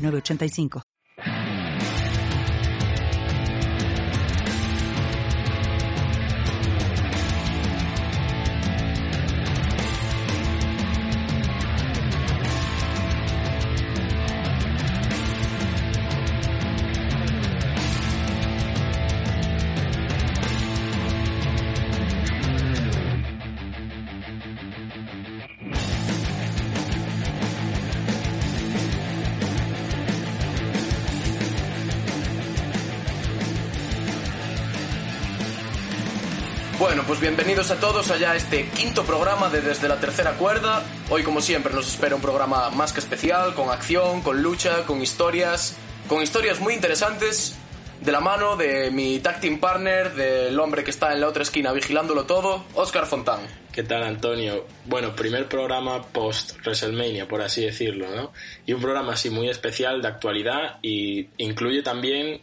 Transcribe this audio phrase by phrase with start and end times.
[0.00, 0.89] 8985.
[38.10, 40.82] Bienvenidos a todos allá a este quinto programa de Desde la Tercera Cuerda.
[41.10, 45.00] Hoy, como siempre, nos espera un programa más que especial, con acción, con lucha, con
[45.00, 45.76] historias,
[46.08, 47.56] con historias muy interesantes,
[48.00, 51.42] de la mano de mi tag team partner, del hombre que está en la otra
[51.42, 53.40] esquina vigilándolo todo, Oscar Fontán.
[53.72, 54.66] ¿Qué tal, Antonio?
[54.86, 58.32] Bueno, primer programa post WrestleMania, por así decirlo, ¿no?
[58.66, 62.40] Y un programa así muy especial de actualidad y incluye también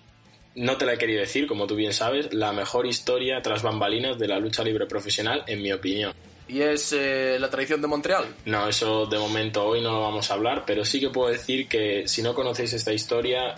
[0.57, 4.17] no te la he querido decir, como tú bien sabes, la mejor historia tras bambalinas
[4.17, 6.13] de la lucha libre profesional, en mi opinión.
[6.47, 8.25] ¿Y es eh, la tradición de Montreal?
[8.45, 11.67] No, eso de momento hoy no lo vamos a hablar, pero sí que puedo decir
[11.67, 13.55] que si no conocéis esta historia,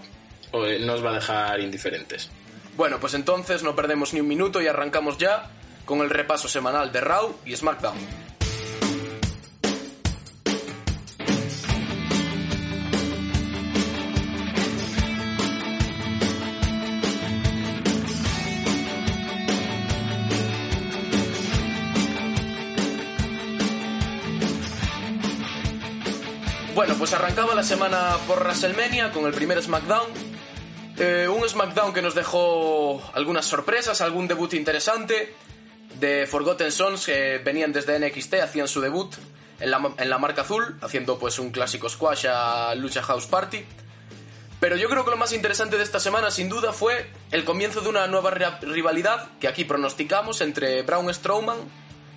[0.51, 2.29] eh, no os va a dejar indiferentes.
[2.75, 5.51] Bueno, pues entonces no perdemos ni un minuto y arrancamos ya
[5.85, 8.28] con el repaso semanal de Raw y SmackDown.
[27.09, 30.07] Pues arrancaba la semana por WrestleMania con el primer SmackDown.
[30.97, 35.33] Eh, un SmackDown que nos dejó algunas sorpresas, algún debut interesante
[35.99, 39.15] de Forgotten Sons que venían desde NXT, hacían su debut
[39.59, 43.65] en la, en la marca azul, haciendo pues un clásico squash a Lucha House Party.
[44.59, 47.81] Pero yo creo que lo más interesante de esta semana, sin duda, fue el comienzo
[47.81, 51.57] de una nueva ri- rivalidad que aquí pronosticamos entre Braun Strowman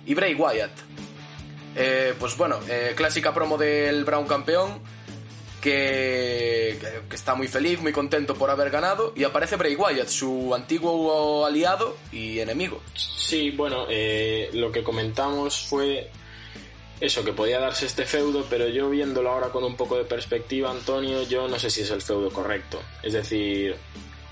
[0.05, 0.71] y Bray Wyatt.
[1.75, 4.79] Eh, pues bueno, eh, clásica promo del Brown campeón,
[5.61, 6.77] que,
[7.09, 11.45] que- está muy feliz, muy contento por haber ganado, y aparece Bray Wyatt, su antiguo
[11.45, 12.81] aliado y enemigo.
[12.95, 16.09] Sí, bueno, eh, lo que comentamos fue
[16.99, 20.69] eso, que podía darse este feudo, pero yo viéndolo ahora con un poco de perspectiva,
[20.69, 22.81] Antonio, yo no sé si es el feudo correcto.
[23.01, 23.75] Es decir,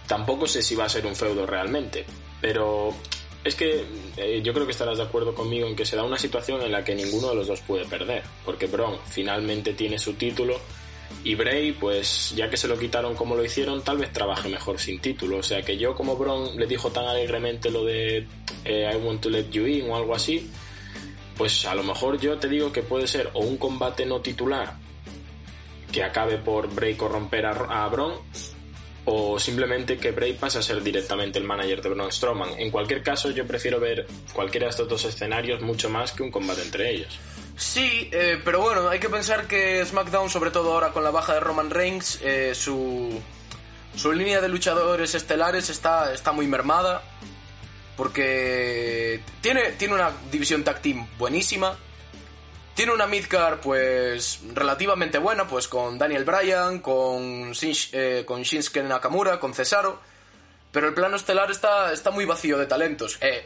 [0.08, 2.06] tampoco sé si va a ser un feudo realmente,
[2.40, 2.94] pero
[3.44, 3.84] es que
[4.18, 6.72] eh, yo creo que estarás de acuerdo conmigo en que se da una situación en
[6.72, 10.60] la que ninguno de los dos puede perder, porque Braun finalmente tiene su título
[11.24, 14.80] y Bray, pues ya que se lo quitaron como lo hicieron, tal vez trabaje mejor
[14.80, 15.38] sin título.
[15.38, 18.28] O sea que yo como Braun le dijo tan alegremente lo de
[18.64, 20.50] eh, I want to let you in o algo así,
[21.38, 24.76] pues a lo mejor yo te digo que puede ser o un combate no titular
[25.92, 28.14] que acabe por Bray corromper a, a Braun
[29.06, 32.60] o simplemente que Bray pase a ser directamente el manager de Braun Strowman.
[32.60, 36.32] En cualquier caso, yo prefiero ver cualquiera de estos dos escenarios mucho más que un
[36.32, 37.20] combate entre ellos.
[37.58, 41.34] Sí, eh, pero bueno, hay que pensar que SmackDown, sobre todo ahora con la baja
[41.34, 43.20] de Roman Reigns, eh, su,
[43.96, 47.04] su línea de luchadores estelares está, está muy mermada.
[47.98, 51.78] Porque tiene, tiene una división tag team buenísima.
[52.74, 57.54] Tiene una midcard, pues, relativamente buena, pues con Daniel Bryan, con,
[57.92, 60.00] eh, con Shinsuke Nakamura, con Cesaro.
[60.72, 63.18] Pero el plano estelar está, está muy vacío de talentos.
[63.22, 63.46] Eh,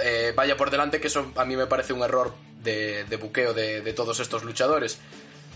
[0.00, 3.52] eh, vaya por delante que eso a mí me parece un error de, de buqueo
[3.52, 4.98] de, de todos estos luchadores.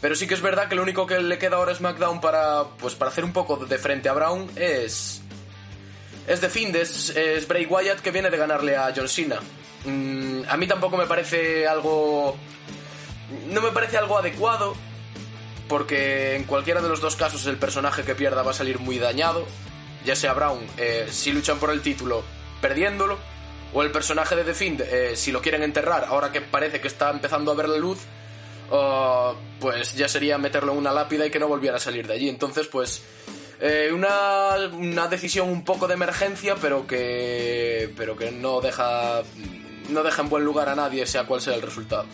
[0.01, 2.65] Pero sí que es verdad que lo único que le queda ahora a SmackDown para,
[2.79, 5.21] pues, para hacer un poco de frente a Brown es...
[6.27, 9.41] Es The Fiend, es, es Bray Wyatt que viene de ganarle a John Cena.
[9.85, 12.37] Mm, a mí tampoco me parece algo...
[13.49, 14.75] No me parece algo adecuado,
[15.69, 18.99] porque en cualquiera de los dos casos el personaje que pierda va a salir muy
[18.99, 19.47] dañado.
[20.05, 22.25] Ya sea Brown, eh, si luchan por el título,
[22.61, 23.19] perdiéndolo,
[23.73, 26.89] o el personaje de The Fiend, eh, si lo quieren enterrar, ahora que parece que
[26.89, 27.99] está empezando a ver la luz,
[29.61, 32.29] pues ya sería meterlo en una lápida y que no volviera a salir de allí.
[32.29, 33.03] Entonces, pues,
[33.61, 39.23] eh, una, una decisión un poco de emergencia, pero que, pero que no deja,
[39.89, 42.07] no deja en buen lugar a nadie, sea cual sea el resultado.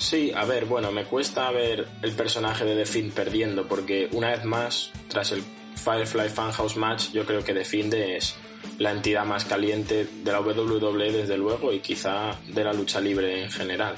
[0.00, 4.44] Sí, a ver, bueno, me cuesta ver el personaje de The perdiendo porque una vez
[4.46, 5.44] más, tras el
[5.76, 8.34] Firefly Funhouse Match, yo creo que The Fiend es
[8.78, 13.42] la entidad más caliente de la WWE desde luego y quizá de la lucha libre
[13.42, 13.94] en general.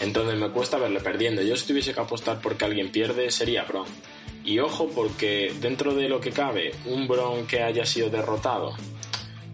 [0.00, 1.40] Entonces me cuesta verle perdiendo.
[1.40, 3.86] Yo si tuviese que apostar porque alguien pierde sería Braun.
[4.44, 8.74] Y ojo porque dentro de lo que cabe, un Braun que haya sido derrotado,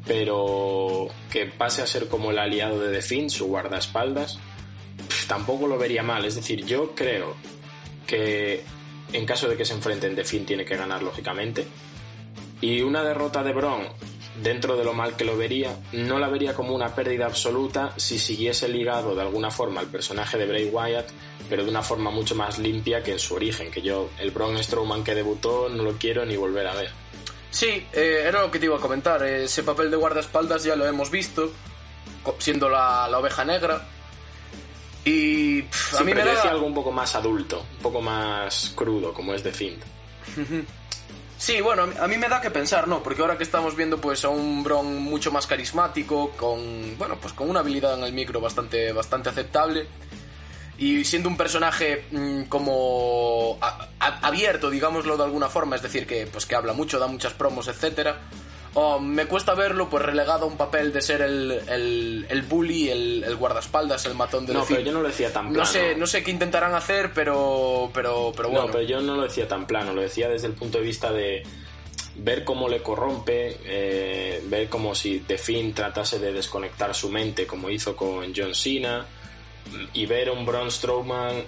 [0.07, 4.39] pero que pase a ser como el aliado de The Fiend, su guardaespaldas,
[5.27, 6.25] tampoco lo vería mal.
[6.25, 7.37] Es decir, yo creo
[8.07, 8.65] que
[9.13, 11.67] en caso de que se enfrenten, The Fiend tiene que ganar, lógicamente.
[12.61, 13.87] Y una derrota de Braun,
[14.43, 18.19] dentro de lo mal que lo vería, no la vería como una pérdida absoluta si
[18.19, 21.11] siguiese ligado de alguna forma al personaje de Bray Wyatt,
[21.49, 24.63] pero de una forma mucho más limpia que en su origen, que yo, el Braun
[24.63, 26.91] Strowman que debutó, no lo quiero ni volver a ver.
[27.51, 29.23] Sí, eh, era lo que te iba a comentar.
[29.23, 31.53] Ese papel de guardaespaldas ya lo hemos visto,
[32.39, 33.87] siendo la, la oveja negra.
[35.05, 35.61] Y
[35.99, 36.43] a mí me da...
[36.43, 39.83] algo un poco más adulto, un poco más crudo, como es The Fiend.
[41.37, 43.03] Sí, bueno, a mí me da que pensar, ¿no?
[43.03, 47.35] Porque ahora que estamos viendo pues a un Bron mucho más carismático, con bueno, pues
[47.35, 49.87] con una habilidad en el micro bastante bastante aceptable
[50.79, 53.59] y siendo un personaje mm, como
[54.23, 57.69] abierto, digámoslo de alguna forma, es decir, que pues que habla mucho, da muchas promos,
[57.69, 58.21] etcétera
[58.77, 61.53] Oh, me cuesta verlo pues relegado a un papel de ser el,
[62.29, 65.61] el, bully, el, guardaespaldas, el matón de No, pero yo no lo decía tan plano.
[65.61, 68.67] No sé, no sé qué intentarán hacer, pero, pero, pero bueno.
[68.67, 71.13] No, pero yo no lo decía tan plano, lo decía desde el punto de vista
[71.13, 71.45] de
[72.17, 77.47] ver cómo le corrompe, eh, ver como si The Finn tratase de desconectar su mente
[77.47, 79.07] como hizo con John Cena
[79.93, 81.45] y ver un Braun Strowman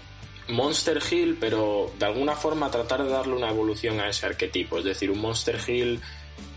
[0.48, 4.84] Monster Hill, pero de alguna forma tratar de darle una evolución a ese arquetipo, es
[4.84, 6.00] decir, un Monster Hill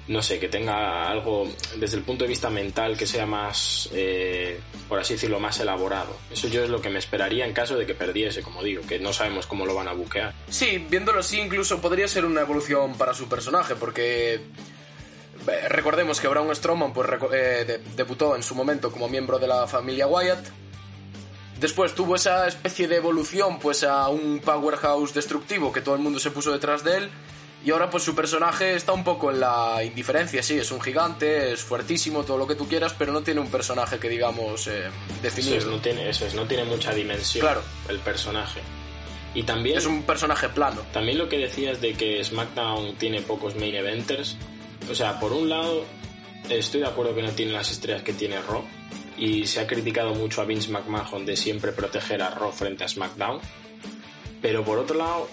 [0.10, 1.48] no sé, que tenga algo
[1.78, 6.18] desde el punto de vista mental que sea más, eh, por así decirlo, más elaborado.
[6.32, 8.98] Eso yo es lo que me esperaría en caso de que perdiese, como digo, que
[8.98, 10.34] no sabemos cómo lo van a buquear.
[10.50, 16.28] Sí, viéndolo así incluso podría ser una evolución para su personaje, porque eh, recordemos que
[16.28, 20.44] Braun Strowman pues, eh, debutó en su momento como miembro de la familia Wyatt.
[21.60, 26.18] Después tuvo esa especie de evolución pues a un powerhouse destructivo que todo el mundo
[26.18, 27.10] se puso detrás de él
[27.64, 31.52] y ahora pues su personaje está un poco en la indiferencia, sí, es un gigante,
[31.52, 34.90] es fuertísimo, todo lo que tú quieras, pero no tiene un personaje que digamos eh,
[35.22, 35.58] definido.
[35.58, 37.62] Eso es, no tiene, eso es, no tiene mucha dimensión claro.
[37.90, 38.62] el personaje.
[39.34, 39.78] Y también...
[39.78, 40.82] Es un personaje plano.
[40.94, 44.38] También lo que decías de que SmackDown tiene pocos main eventers.
[44.90, 45.86] O sea, por un lado,
[46.50, 48.64] estoy de acuerdo que no tiene las estrellas que tiene Raw.
[49.18, 52.88] Y se ha criticado mucho a Vince McMahon de siempre proteger a Raw frente a
[52.88, 53.40] SmackDown.
[54.42, 55.30] Pero por otro lado,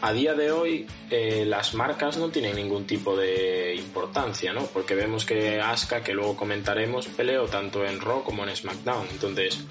[0.00, 4.62] a día de hoy eh, las marcas no tienen ningún tipo de importancia, ¿no?
[4.66, 9.06] Porque vemos que Asuka, que luego comentaremos, peleó tanto en Raw como en SmackDown.
[9.10, 9.64] Entonces,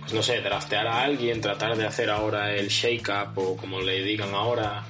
[0.00, 4.02] pues no sé, draftear a alguien, tratar de hacer ahora el shake-up o como le
[4.02, 4.84] digan ahora,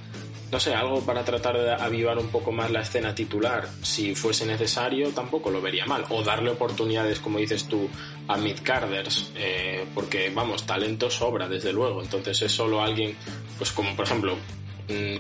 [0.53, 4.47] no sé, algo para tratar de avivar un poco más la escena titular, si fuese
[4.47, 6.05] necesario, tampoco lo vería mal.
[6.11, 7.89] O darle oportunidades, como dices tú,
[8.29, 12.03] a mid-carders, eh, porque vamos, talento sobra, desde luego.
[12.03, 13.17] Entonces es solo alguien,
[13.59, 14.37] pues como por ejemplo,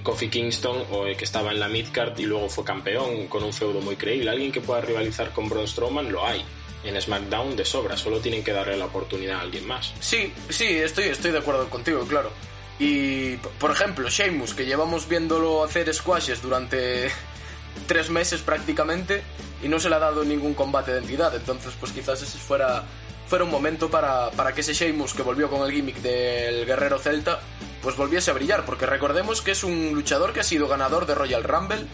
[0.02, 3.80] Kofi Kingston o que estaba en la midcard y luego fue campeón con un feudo
[3.80, 4.30] muy creíble.
[4.30, 6.44] Alguien que pueda rivalizar con Braun Strowman lo hay.
[6.84, 9.92] En SmackDown de sobra, solo tienen que darle la oportunidad a alguien más.
[9.98, 12.30] Sí, sí, estoy, estoy de acuerdo contigo, claro.
[12.78, 17.10] Y, por ejemplo, Sheamus, que llevamos viéndolo hacer squashes durante
[17.88, 19.22] tres meses prácticamente
[19.62, 21.34] y no se le ha dado ningún combate de entidad.
[21.34, 22.84] Entonces, pues quizás ese fuera,
[23.26, 26.98] fuera un momento para, para que ese Sheamus que volvió con el gimmick del guerrero
[26.98, 27.40] celta
[27.86, 31.14] pues volviese a brillar, porque recordemos que es un luchador que ha sido ganador de
[31.14, 31.86] Royal Rumble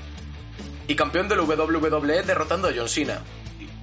[0.88, 3.20] y campeón del WWE derrotando a John Cena.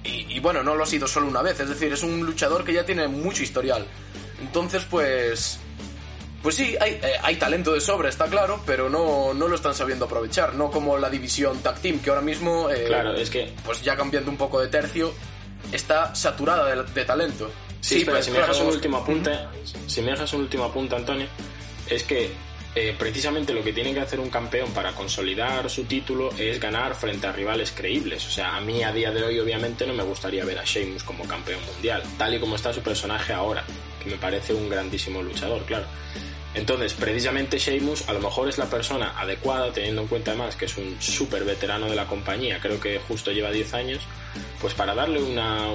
[0.02, 2.72] Y, bueno, no lo ha sido solo una vez, es decir, es un luchador que
[2.72, 3.86] ya tiene mucho historial.
[4.40, 5.60] Entonces, pues...
[6.42, 9.74] Pues sí, hay, eh, hay talento de sobra, está claro, pero no, no, lo están
[9.74, 12.70] sabiendo aprovechar, no como la división Tag Team, que ahora mismo...
[12.70, 13.52] Eh, claro, es que...
[13.64, 15.14] Pues ya cambiando un poco de tercio,
[15.72, 17.50] está saturada de, talento.
[17.80, 19.30] Sí, pero si me dejas un último apunte,
[19.86, 21.26] si me dejas un último apunte, Antonio,
[21.88, 22.30] es que
[22.72, 26.94] eh, precisamente lo que tiene que hacer un campeón para consolidar su título es ganar
[26.94, 28.24] frente a rivales creíbles.
[28.26, 31.02] O sea, a mí a día de hoy obviamente no me gustaría ver a Sheamus
[31.02, 33.64] como campeón mundial, tal y como está su personaje ahora,
[34.02, 35.86] que me parece un grandísimo luchador, claro.
[36.54, 40.66] Entonces, precisamente Sheamus a lo mejor es la persona adecuada, teniendo en cuenta además que
[40.66, 44.00] es un súper veterano de la compañía, creo que justo lleva 10 años,
[44.60, 45.68] pues para darle una,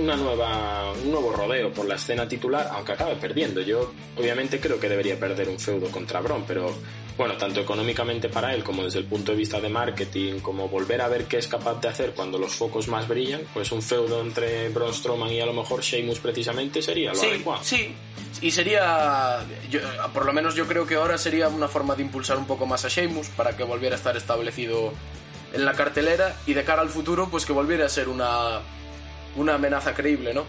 [0.00, 3.60] una nueva, un nuevo rodeo por la escena titular, aunque acabe perdiendo.
[3.60, 6.72] Yo obviamente creo que debería perder un feudo contra Bron, pero
[7.18, 11.02] bueno, tanto económicamente para él como desde el punto de vista de marketing, como volver
[11.02, 14.22] a ver qué es capaz de hacer cuando los focos más brillan, pues un feudo
[14.22, 17.62] entre Braun Strowman y a lo mejor Sheamus precisamente sería lo sí, adecuado.
[17.62, 17.94] Sí,
[18.40, 19.80] y sería, yo-
[20.14, 22.86] por lo menos yo creo que ahora sería una forma de impulsar un poco más
[22.86, 24.92] a Sheamus para que volviera a estar establecido
[25.52, 28.60] en la cartelera y de cara al futuro pues que volviera a ser una,
[29.36, 30.44] una amenaza creíble, ¿no?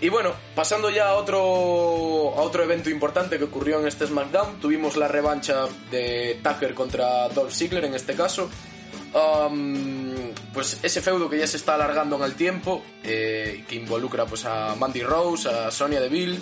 [0.00, 1.38] Y bueno, pasando ya a otro,
[2.36, 7.28] a otro evento importante que ocurrió en este SmackDown, tuvimos la revancha de Tucker contra
[7.28, 8.50] Dolph Ziggler en este caso.
[9.14, 14.24] Um, pues ese feudo que ya se está alargando en el tiempo, eh, que involucra
[14.26, 16.40] pues a Mandy Rose, a Sonia Deville,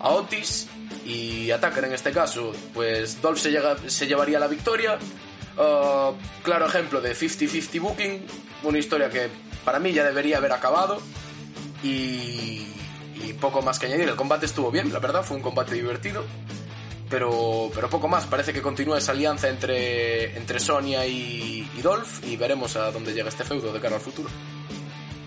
[0.00, 0.68] a Otis
[1.04, 4.98] y a Tucker en este caso, pues Dolph se, llega- se llevaría la victoria.
[5.56, 8.26] Uh, claro ejemplo de 50-50 booking,
[8.62, 9.28] una historia que
[9.64, 11.00] para mí ya debería haber acabado
[11.82, 12.66] y,
[13.24, 14.08] y poco más que añadir.
[14.08, 16.24] El combate estuvo bien, la verdad, fue un combate divertido.
[17.08, 22.24] Pero, pero poco más, parece que continúa esa alianza entre, entre Sonia y, y Dolph
[22.26, 24.28] y veremos a dónde llega este feudo de cara al futuro.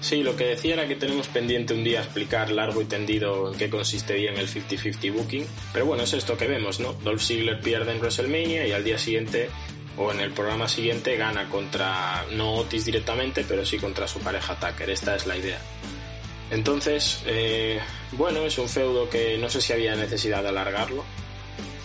[0.01, 3.57] Sí, lo que decía era que tenemos pendiente un día explicar largo y tendido en
[3.57, 5.45] qué consiste bien el 50-50 booking.
[5.73, 6.93] Pero bueno, es esto que vemos, ¿no?
[6.93, 9.49] Dolph Ziggler pierde en WrestleMania y al día siguiente
[9.99, 14.55] o en el programa siguiente gana contra, no Otis directamente, pero sí contra su pareja
[14.55, 14.89] Tucker.
[14.89, 15.59] Esta es la idea.
[16.49, 17.79] Entonces, eh,
[18.13, 21.03] bueno, es un feudo que no sé si había necesidad de alargarlo,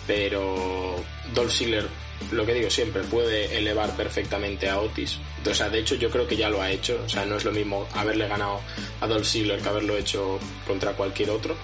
[0.07, 0.95] pero
[1.33, 1.87] Dolph Ziggler,
[2.31, 5.19] lo que digo siempre, puede elevar perfectamente a Otis.
[5.45, 7.01] O sea, de hecho yo creo que ya lo ha hecho.
[7.05, 8.61] O sea, no es lo mismo haberle ganado
[9.01, 11.57] a Dolph Ziggler que haberlo hecho contra cualquier otro.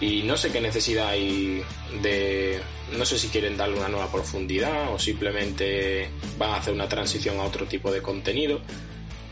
[0.00, 1.62] Y no sé qué necesidad hay
[2.02, 2.60] de...
[2.96, 7.40] No sé si quieren darle una nueva profundidad o simplemente van a hacer una transición
[7.40, 8.60] a otro tipo de contenido.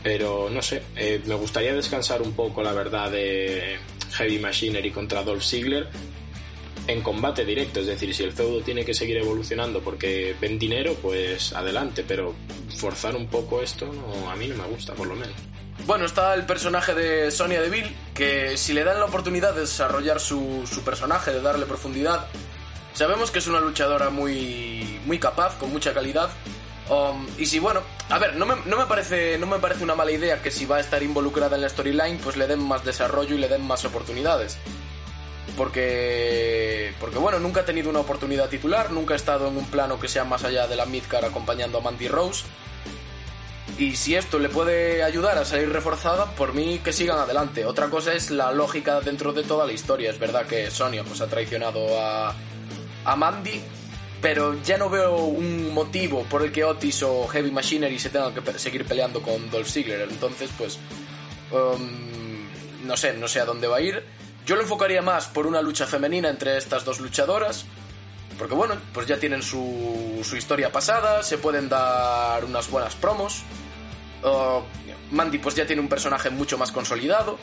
[0.03, 3.77] Pero no sé, eh, me gustaría descansar un poco, la verdad, de
[4.13, 5.89] Heavy Machinery contra Dolph Ziggler
[6.87, 10.95] en combate directo, es decir, si el feudo tiene que seguir evolucionando porque ven dinero,
[11.01, 12.35] pues adelante, pero
[12.77, 15.35] forzar un poco esto no, a mí no me gusta, por lo menos.
[15.83, 20.19] Bueno, está el personaje de Sonia Deville, que si le dan la oportunidad de desarrollar
[20.19, 22.27] su, su personaje, de darle profundidad,
[22.93, 26.29] sabemos que es una luchadora muy, muy capaz, con mucha calidad.
[26.89, 29.95] Um, y si, bueno, a ver, no me, no, me parece, no me parece una
[29.95, 32.83] mala idea que si va a estar involucrada en la storyline, pues le den más
[32.83, 34.57] desarrollo y le den más oportunidades.
[35.57, 39.99] Porque, porque bueno, nunca ha tenido una oportunidad titular, nunca ha estado en un plano
[39.99, 42.43] que sea más allá de la midcar acompañando a Mandy Rose.
[43.77, 47.65] Y si esto le puede ayudar a salir reforzada, por mí que sigan adelante.
[47.65, 50.11] Otra cosa es la lógica dentro de toda la historia.
[50.11, 52.33] Es verdad que Sonia pues, ha traicionado a,
[53.03, 53.61] a Mandy,
[54.21, 58.33] pero ya no veo un motivo por el que Otis o Heavy Machinery se tengan
[58.33, 60.07] que seguir peleando con Dolph Ziggler.
[60.09, 60.79] Entonces, pues,
[61.51, 64.05] um, no sé, no sé a dónde va a ir.
[64.45, 67.65] Yo lo enfocaría más por una lucha femenina entre estas dos luchadoras.
[68.37, 73.43] Porque bueno, pues ya tienen su, su historia pasada, se pueden dar unas buenas promos.
[74.23, 74.61] Uh,
[75.11, 77.37] Mandy pues ya tiene un personaje mucho más consolidado.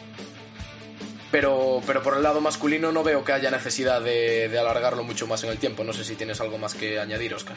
[1.31, 5.26] Pero, pero por el lado masculino no veo que haya necesidad de, de alargarlo mucho
[5.26, 5.83] más en el tiempo.
[5.83, 7.57] No sé si tienes algo más que añadir, Oscar.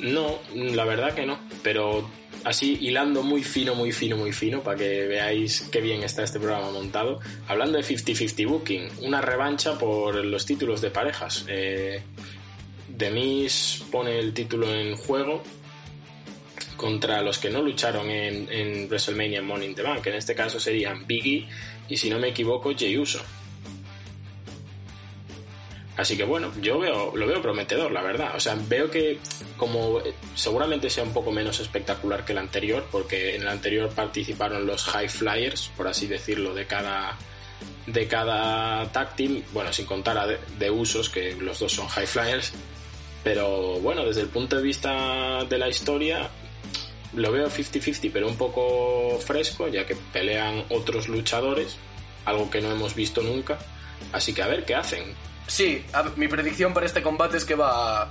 [0.00, 2.08] No, la verdad que no, pero
[2.44, 6.40] así hilando muy fino, muy fino, muy fino, para que veáis qué bien está este
[6.40, 7.20] programa montado.
[7.48, 11.44] Hablando de 50-50 Booking, una revancha por los títulos de parejas.
[11.48, 12.02] Eh,
[12.88, 15.42] Demis pone el título en juego
[16.80, 20.34] contra los que no lucharon en, en WrestleMania Money in the Bank, que en este
[20.34, 21.46] caso serían Biggie
[21.90, 23.20] y si no me equivoco Jey Uso.
[25.98, 28.34] Así que bueno, yo veo, lo veo prometedor, la verdad.
[28.34, 29.18] O sea, veo que
[29.58, 33.90] como eh, seguramente sea un poco menos espectacular que el anterior, porque en el anterior
[33.90, 37.18] participaron los High Flyers, por así decirlo, de cada
[37.86, 42.06] de cada team, bueno, sin contar a de, de usos, que los dos son High
[42.06, 42.54] Flyers,
[43.22, 46.30] pero bueno, desde el punto de vista de la historia,
[47.14, 51.76] lo veo 50-50, pero un poco fresco, ya que pelean otros luchadores,
[52.24, 53.58] algo que no hemos visto nunca.
[54.12, 55.14] Así que a ver qué hacen.
[55.46, 58.10] Sí, a mi predicción para este combate es que va.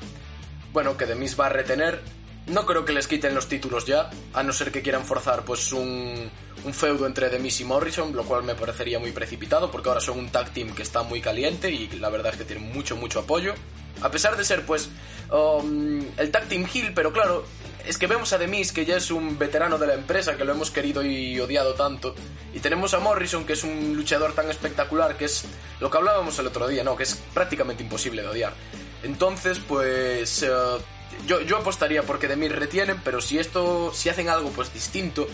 [0.74, 2.02] Bueno, que Demis va a retener.
[2.48, 5.72] No creo que les quiten los títulos ya, a no ser que quieran forzar pues
[5.72, 6.32] un,
[6.66, 10.18] un feudo entre Demis y Morrison, lo cual me parecería muy precipitado, porque ahora son
[10.18, 13.20] un tag team que está muy caliente y la verdad es que tienen mucho, mucho
[13.20, 13.54] apoyo.
[14.02, 14.90] A pesar de ser pues
[15.32, 17.46] um, el tag team heel, pero claro,
[17.90, 20.52] es que vemos a Demis, que ya es un veterano de la empresa, que lo
[20.52, 22.14] hemos querido y odiado tanto.
[22.54, 25.46] Y tenemos a Morrison, que es un luchador tan espectacular, que es
[25.80, 26.96] lo que hablábamos el otro día, ¿no?
[26.96, 28.54] Que es prácticamente imposible de odiar.
[29.02, 30.44] Entonces, pues...
[30.44, 30.80] Uh,
[31.26, 33.92] yo, yo apostaría porque Demis retienen, pero si esto...
[33.92, 35.28] Si hacen algo pues distinto...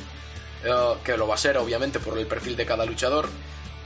[0.63, 3.27] eh, que lo va a ser obviamente por el perfil de cada luchador.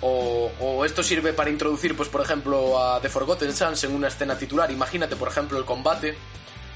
[0.02, 4.08] O, o, esto sirve para introducir, pues por ejemplo, a The Forgotten Sons en una
[4.10, 4.72] escena titular.
[4.72, 6.16] Imagínate, por ejemplo, el combate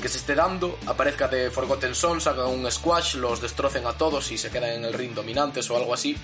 [0.03, 4.33] que se esté dando, aparezca The Forgotten Sons, haga un squash, los destrocen a todos
[4.33, 6.17] y se quedan en el ring dominantes o algo así.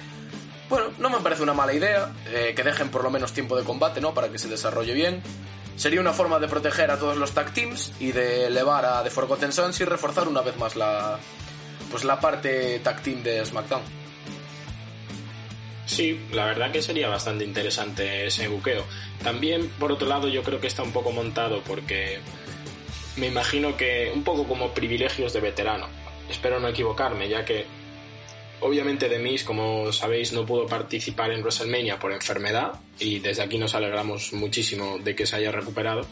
[0.70, 3.64] Bueno, no me parece una mala idea, eh, que dejen por lo menos tiempo de
[3.64, 4.14] combate, ¿no?
[4.14, 5.24] Para que se desarrolle bien.
[5.78, 9.12] Sería una forma de proteger a todos los tag teams y de elevar a The
[9.12, 11.18] Forgotten Sons y reforzar una vez más la,
[11.90, 13.84] pues la parte tag team de SmackDown.
[15.86, 18.84] Sí, la verdad que sería bastante interesante ese buqueo.
[19.24, 22.20] También, por otro lado, yo creo que está un poco montado porque
[23.20, 25.88] me imagino que un poco como privilegios de veterano.
[26.30, 27.66] Espero no equivocarme, ya que
[28.62, 33.76] obviamente Demis, como sabéis, no pudo participar en WrestleMania por enfermedad y desde aquí nos
[33.76, 36.06] alegramos muchísimo de que se haya recuperado.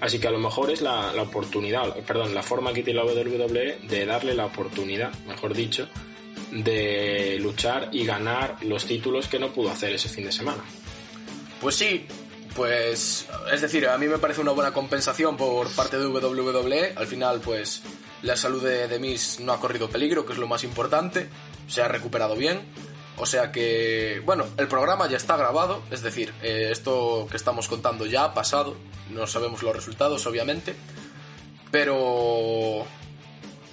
[0.00, 3.78] Así que a lo mejor es la oportunidad, perdón, la forma que tiene la WWE
[3.82, 5.88] de darle la oportunidad, mejor dicho,
[6.50, 10.62] de luchar y ganar los títulos que no pudo hacer ese fin de semana.
[11.60, 12.06] Pues sí,
[12.56, 16.94] pues es decir, a mí me parece una buena compensación por parte de WWE.
[16.96, 17.82] Al final, pues
[18.22, 21.28] la salud de, de Miss no ha corrido peligro, que es lo más importante.
[21.68, 22.62] Se ha recuperado bien.
[23.18, 27.66] O sea que, bueno, el programa ya está grabado, es decir, eh, esto que estamos
[27.66, 28.76] contando ya ha pasado,
[29.10, 30.76] no sabemos los resultados, obviamente,
[31.70, 32.84] pero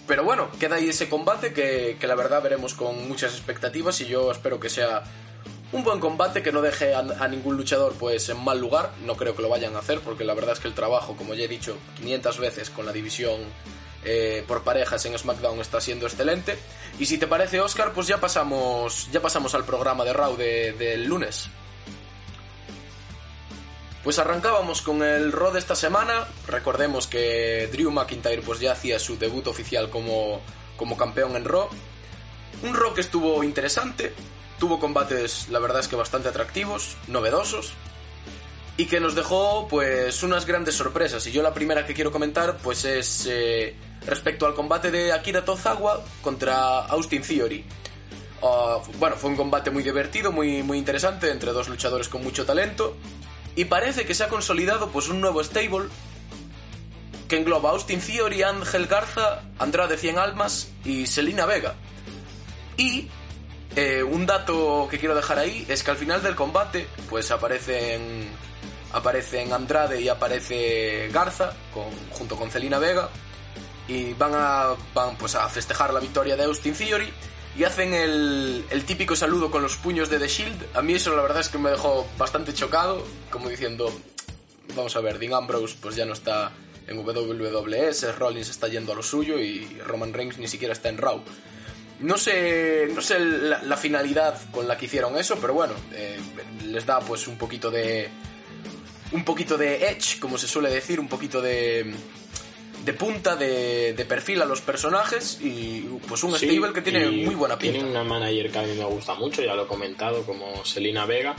[0.07, 4.05] pero bueno, queda ahí ese combate que, que, la verdad veremos con muchas expectativas y
[4.05, 5.03] yo espero que sea
[5.73, 8.91] un buen combate que no deje a, ningún luchador pues en mal lugar.
[9.05, 11.33] No creo que lo vayan a hacer porque la verdad es que el trabajo, como
[11.33, 13.41] ya he dicho 500 veces con la división
[14.05, 16.57] eh, por parejas en SmackDown está siendo excelente.
[16.99, 20.77] Y si te parece Oscar, pues ya pasamos ya pasamos al programa de Raw del
[20.77, 21.49] de, de lunes.
[24.03, 26.27] Pues arrancábamos con el Raw de esta semana.
[26.47, 30.41] Recordemos que Drew McIntyre pues ya hacía su debut oficial como,
[30.77, 31.69] como campeón en Raw.
[32.63, 34.13] Un Raw que estuvo interesante,
[34.63, 37.73] tuvo combates la verdad es que bastante atractivos, novedosos
[38.77, 41.27] y que nos dejó pues unas grandes sorpresas.
[41.27, 45.43] Y yo la primera que quiero comentar pues es eh, respecto al combate de Akira
[45.43, 47.65] Tozawa contra Austin Theory.
[48.41, 52.45] Uh, bueno, fue un combate muy divertido, muy, muy interesante entre dos luchadores con mucho
[52.45, 52.95] talento
[53.57, 55.89] y parece que se ha consolidado pues un nuevo stable
[57.27, 61.75] que engloba Austin Theory, Ángel Garza, Andrade Cien Almas y Selina Vega.
[62.77, 63.09] Y
[63.75, 68.29] eh, un dato que quiero dejar ahí es que al final del combate pues aparecen
[68.93, 71.53] aparecen Andrade y aparece Garza
[72.11, 73.09] junto con Celina Vega
[73.87, 77.11] y van a van pues a festejar la victoria de Austin Theory
[77.57, 80.65] y hacen el, el, típico saludo con los puños de The Shield.
[80.73, 83.93] A mí eso la verdad es que me dejó bastante chocado, como diciendo,
[84.75, 86.51] vamos a ver, Dean Ambrose pues ya no está
[86.87, 90.97] en WWE, Rollins está yendo a lo suyo y Roman Reigns ni siquiera está en
[90.97, 91.23] Raw.
[92.03, 96.19] No sé, no sé la, la finalidad con la que hicieron eso, pero bueno, eh,
[96.65, 98.09] les da pues un poquito de...
[99.13, 101.93] Un poquito de edge, como se suele decir, un poquito de
[102.83, 107.09] de punta, de, de, perfil a los personajes y pues un sí, stable que tiene
[107.09, 107.77] muy buena pinta.
[107.77, 111.05] Tiene una manager que a mí me gusta mucho, ya lo he comentado, como Selina
[111.05, 111.35] Vega.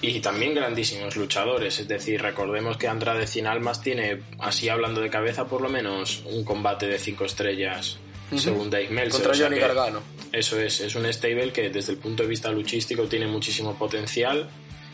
[0.00, 5.10] Y también grandísimos luchadores, es decir, recordemos que Andrade Cien Almas tiene, así hablando de
[5.10, 7.98] cabeza, por lo menos un combate de 5 estrellas,
[8.30, 8.38] uh -huh.
[8.38, 9.10] según Dave Meltzer.
[9.10, 10.02] Contra o sea Johnny Gargano.
[10.32, 14.48] Eso es, es un stable que desde el punto de vista luchístico tiene muchísimo potencial,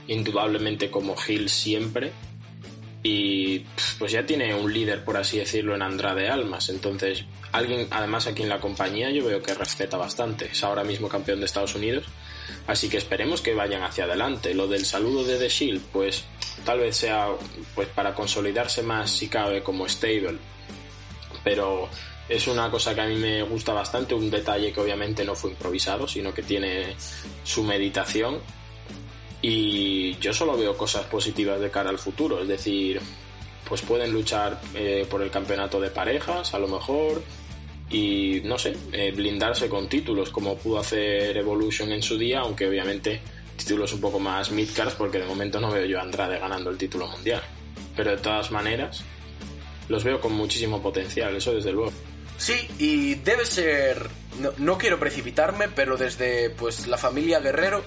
[0.07, 2.13] indudablemente como Hill siempre,
[3.07, 3.59] y
[3.99, 6.71] pues ya tiene un líder, por así decirlo, en Andrade Almas.
[6.71, 10.47] Entonces, alguien, además aquí en la compañía, yo veo que respeta bastante.
[10.47, 12.07] Es ahora mismo campeón de Estados Unidos.
[12.67, 14.55] Así que esperemos que vayan hacia adelante.
[14.55, 16.25] Lo del saludo de The Shield, pues
[16.65, 17.29] tal vez sea
[17.75, 20.39] pues para consolidarse más si cabe como stable.
[21.45, 21.91] Pero
[22.29, 25.51] es una cosa que a mí me gusta bastante, un detalle que obviamente no fue
[25.51, 26.95] improvisado, sino que tiene
[27.43, 28.41] su meditación
[29.43, 32.99] y yo solo veo cosas positivas de cara al futuro, es decir,
[33.69, 37.23] pues pueden luchar eh, por el campeonato de parejas, a lo mejor,
[37.91, 42.67] y no sé, eh, blindarse con títulos como pudo hacer Evolution en su día, aunque
[42.67, 43.21] obviamente
[43.57, 46.79] títulos un poco más midcards porque de momento no veo yo a Andrade ganando el
[46.79, 47.43] título mundial.
[47.95, 49.05] Pero de todas maneras,
[49.89, 51.93] los veo con muchísimo potencial, eso desde luego.
[52.37, 54.09] Sí, y debe ser,
[54.41, 57.83] no, no quiero precipitarme, pero desde pues la familia Guerrero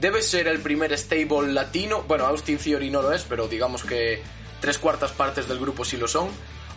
[0.00, 2.02] debe ser el primer stable latino.
[2.06, 4.22] Bueno, Austin Theory no lo es, pero digamos que
[4.60, 6.28] tres cuartas partes del grupo sí lo son.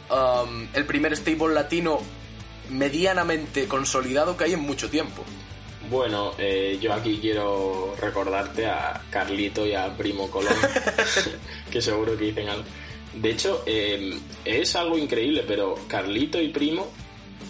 [0.09, 1.99] Um, el primer stable latino
[2.69, 5.23] medianamente consolidado que hay en mucho tiempo.
[5.89, 10.55] Bueno, eh, yo aquí quiero recordarte a Carlito y a Primo Colón,
[11.71, 12.65] que seguro que dicen algo.
[13.21, 16.87] De hecho, eh, es algo increíble, pero Carlito y Primo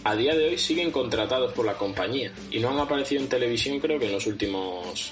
[0.04, 3.80] a día de hoy siguen contratados por la compañía y no han aparecido en televisión
[3.80, 5.12] creo que en los últimos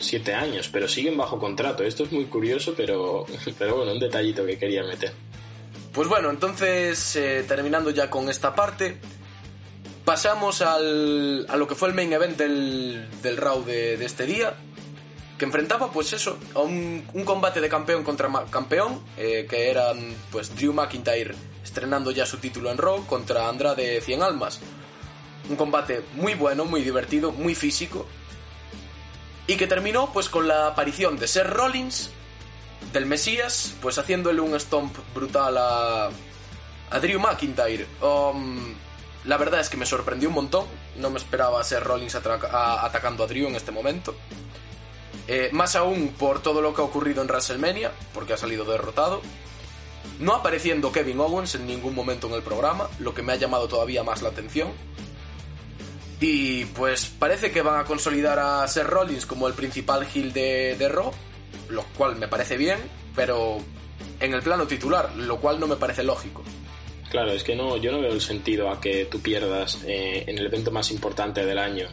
[0.00, 1.84] siete años, pero siguen bajo contrato.
[1.84, 3.24] Esto es muy curioso, pero,
[3.58, 5.12] pero bueno, un detallito que quería meter.
[5.92, 8.96] Pues bueno, entonces, eh, terminando ya con esta parte,
[10.04, 14.54] pasamos al, a lo que fue el main event del, del Raw de este día,
[15.42, 20.54] que enfrentaba pues eso, a un, combate de campeón contra campeón, eh, que eran pues
[20.54, 24.60] Drew McIntyre estrenando ya su título en Raw contra Andrade 100 Almas.
[25.50, 28.06] Un combate muy bueno, muy divertido, muy físico,
[29.48, 32.10] y que terminó pues con la aparición de Seth Rollins,
[32.92, 36.08] del Mesías, pues haciéndole un stomp brutal a,
[36.88, 37.88] a Drew McIntyre.
[38.00, 38.74] Um,
[39.24, 40.66] la verdad es que me sorprendió un montón,
[40.98, 44.14] no me esperaba a Seth Rollins atacando a Drew en este momento.
[45.34, 49.22] Eh, más aún por todo lo que ha ocurrido en WrestleMania, porque ha salido derrotado.
[50.18, 53.66] No apareciendo Kevin Owens en ningún momento en el programa, lo que me ha llamado
[53.66, 54.68] todavía más la atención.
[56.20, 60.76] Y pues parece que van a consolidar a Seth Rollins como el principal heel de,
[60.78, 61.10] de Raw,
[61.70, 62.76] lo cual me parece bien,
[63.16, 63.56] pero
[64.20, 66.42] en el plano titular, lo cual no me parece lógico.
[67.08, 70.36] Claro, es que no, yo no veo el sentido a que tú pierdas eh, en
[70.36, 71.88] el evento más importante del año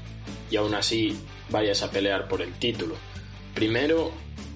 [0.51, 1.17] y aún así
[1.49, 2.95] vayas a pelear por el título.
[3.59, 4.09] Primero,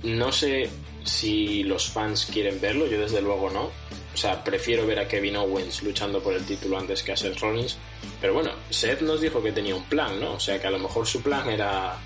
[0.03, 0.69] no sé
[1.03, 3.63] si los fans quieren verlo, yo desde luego no.
[3.63, 7.37] O sea, prefiero ver a Kevin Owens luchando por el título antes que a Seth
[7.41, 7.75] Rollins.
[8.21, 10.35] Pero bueno, Seth nos dijo que tenía un plan, ¿no?
[10.35, 11.97] O sea, que a lo mejor su plan era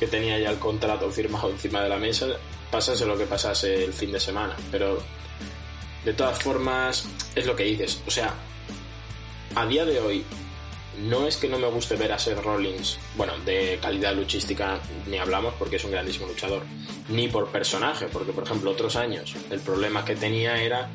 [0.00, 2.26] que tenía ya el contrato firmado encima de la mesa,
[2.70, 4.56] pasase lo que pasase el fin de semana.
[4.72, 5.02] Pero
[6.06, 8.02] de todas formas, es lo que dices.
[8.06, 8.32] O sea,
[9.54, 10.24] a día de hoy,
[10.98, 15.18] no es que no me guste ver a Seth Rollins, bueno, de calidad luchística ni
[15.18, 16.62] hablamos porque es un grandísimo luchador,
[17.08, 20.88] ni por personaje, porque por ejemplo otros años el problema que tenía era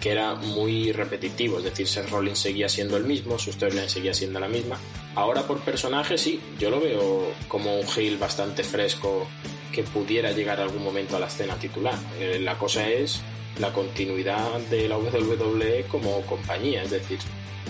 [0.00, 4.14] que era muy repetitivo, es decir, Seth Rollins seguía siendo el mismo, su storyline seguía
[4.14, 4.78] siendo la misma.
[5.14, 9.26] Ahora por personaje sí, yo lo veo como un heel bastante fresco
[9.72, 11.94] que pudiera llegar algún momento a la escena titular.
[12.20, 13.20] Eh, la cosa es
[13.58, 17.18] la continuidad de la WWE como compañía, es decir,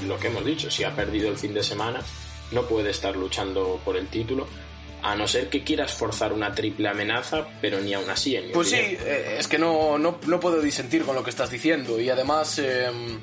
[0.07, 2.01] lo que hemos dicho, si ha perdido el fin de semana,
[2.53, 4.47] no puede estar luchando por el título,
[5.11, 8.37] a no ser que quieras forzar una triple amenaza, pero ni aún así.
[8.37, 11.51] En pues sí, eh, es que no, no, no, puedo disentir con lo que estás
[11.51, 13.19] diciendo y además em,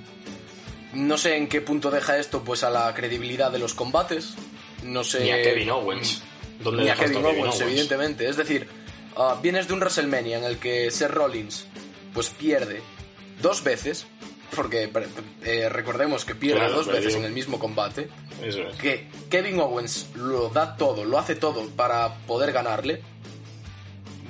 [0.93, 4.33] no sé en qué punto deja esto pues a la credibilidad de los combates.
[4.83, 5.23] No sé.
[5.23, 6.23] Ni a Kevin Owens.
[6.59, 8.27] ¿Dónde ni a Kevin, Owens, evidentemente.
[8.27, 8.67] Es decir,
[9.17, 11.67] ah, vienes de un WrestleMania en el que Seth Rollins
[12.13, 12.81] pues pierde
[13.41, 14.07] dos veces
[14.55, 14.89] porque
[15.43, 18.09] eh, recordemos que pierde dos veces en el mismo combate,
[18.79, 23.01] que Kevin Owens lo da todo, lo hace todo para poder ganarle,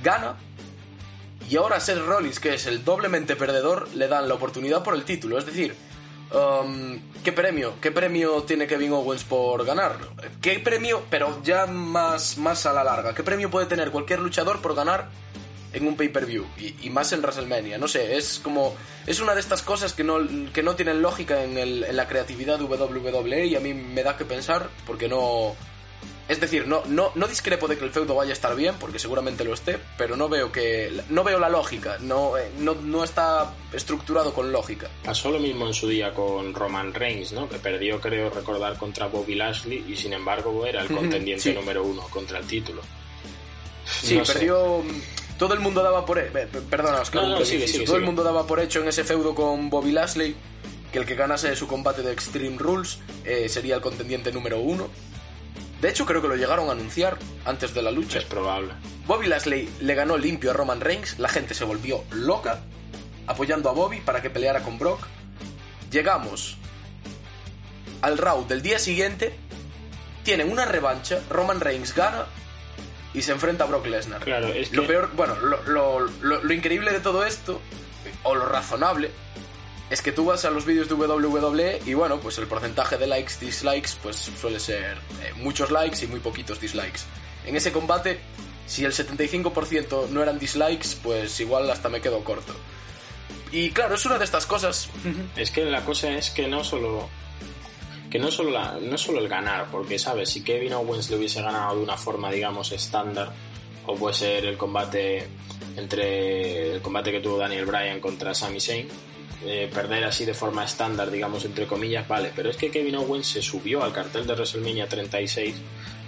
[0.04, 0.38] gana,
[1.50, 5.04] y ahora Seth Rollins, que es el doblemente perdedor, le dan la oportunidad por el
[5.04, 5.38] título.
[5.38, 5.76] Es decir,
[6.34, 7.74] um, ¿qué premio?
[7.80, 9.98] ¿Qué premio tiene Kevin Owens por ganar?
[10.42, 14.60] ¿Qué premio, pero ya más, más a la larga, qué premio puede tener cualquier luchador
[14.62, 15.10] por ganar
[15.76, 16.46] en un pay-per-view
[16.82, 17.78] y, más en WrestleMania.
[17.78, 18.76] No sé, es como.
[19.06, 20.20] Es una de estas cosas que no,
[20.54, 24.02] que no tienen lógica en, el, en la creatividad de WWE y a mí me
[24.02, 25.56] da que pensar porque no.
[26.28, 28.98] Es decir, no, no, no discrepo de que el feudo vaya a estar bien, porque
[28.98, 31.04] seguramente lo esté, pero no veo que.
[31.10, 34.88] no veo la lógica, no, eh, no, no está estructurado con lógica.
[35.04, 37.50] Pasó lo mismo en su día con Roman Reigns, ¿no?
[37.50, 42.04] Que perdió, creo recordar, contra Bobby Lashley y sin embargo era el contendiente número uno
[42.10, 42.82] contra el título.
[43.86, 44.84] Sí, perdió
[45.38, 46.22] todo el mundo daba por
[46.70, 50.36] perdona todo el mundo daba por hecho en ese feudo con Bobby Lashley
[50.92, 54.90] que el que ganase su combate de Extreme Rules eh, sería el contendiente número uno.
[55.82, 58.20] De hecho creo que lo llegaron a anunciar antes de la lucha.
[58.20, 58.72] Es probable.
[59.06, 62.62] Bobby Lashley le ganó limpio a Roman Reigns la gente se volvió loca
[63.28, 65.06] apoyando a Bobby para que peleara con Brock.
[65.92, 66.58] Llegamos
[68.02, 69.36] al Raw del día siguiente
[70.24, 72.26] tienen una revancha Roman Reigns gana
[73.16, 74.22] y se enfrenta a Brock Lesnar.
[74.22, 77.62] Claro, es Lo peor, bueno, lo, lo, increíble de todo esto,
[78.24, 79.10] o lo razonable,
[79.90, 83.08] es que tú vas a los vídeos de WWE y bueno, pues el porcentaje de
[83.08, 87.02] likes, dislikes, pues suele ser eh, muchos likes y muy poquitos dislikes.
[87.46, 88.20] En ese combate,
[88.68, 92.54] si el 75% no eran dislikes, pues igual hasta me quedo corto.
[93.52, 94.90] Y claro, es una de estas cosas.
[95.38, 97.10] Es que la cosa es que no solo
[98.10, 100.30] que no solo, la, no solo el ganar, porque, ¿sabes?
[100.30, 103.34] Si Kevin Owens le hubiese ganado de una forma, digamos, estándar,
[103.86, 105.28] o puede ser el combate
[105.78, 108.88] entre el combate que tuvo Daniel Bryan contra Sami Zayn,
[109.46, 113.28] eh, perder así de forma estándar, digamos, entre comillas, vale, pero es que Kevin Owens
[113.28, 115.56] se subió al cartel de WrestleMania 36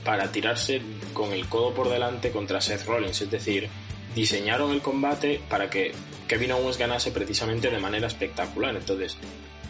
[0.04, 0.82] para tirarse
[1.14, 3.70] con el codo por delante contra Seth Rollins, es decir,
[4.16, 5.92] diseñaron el combate para que
[6.28, 9.18] Kevin Owens ganase precisamente de manera espectacular, entonces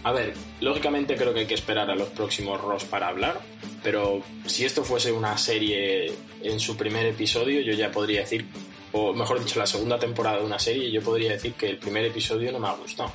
[0.07, 3.41] A ver, lógicamente creo que hay que esperar a los próximos Ross para hablar,
[3.83, 8.45] pero si esto fuese una serie en su primer episodio, yo ya podría decir,
[8.93, 12.05] o mejor dicho, la segunda temporada de una serie, yo podría decir que el primer
[12.05, 13.11] episodio no me ha gustado.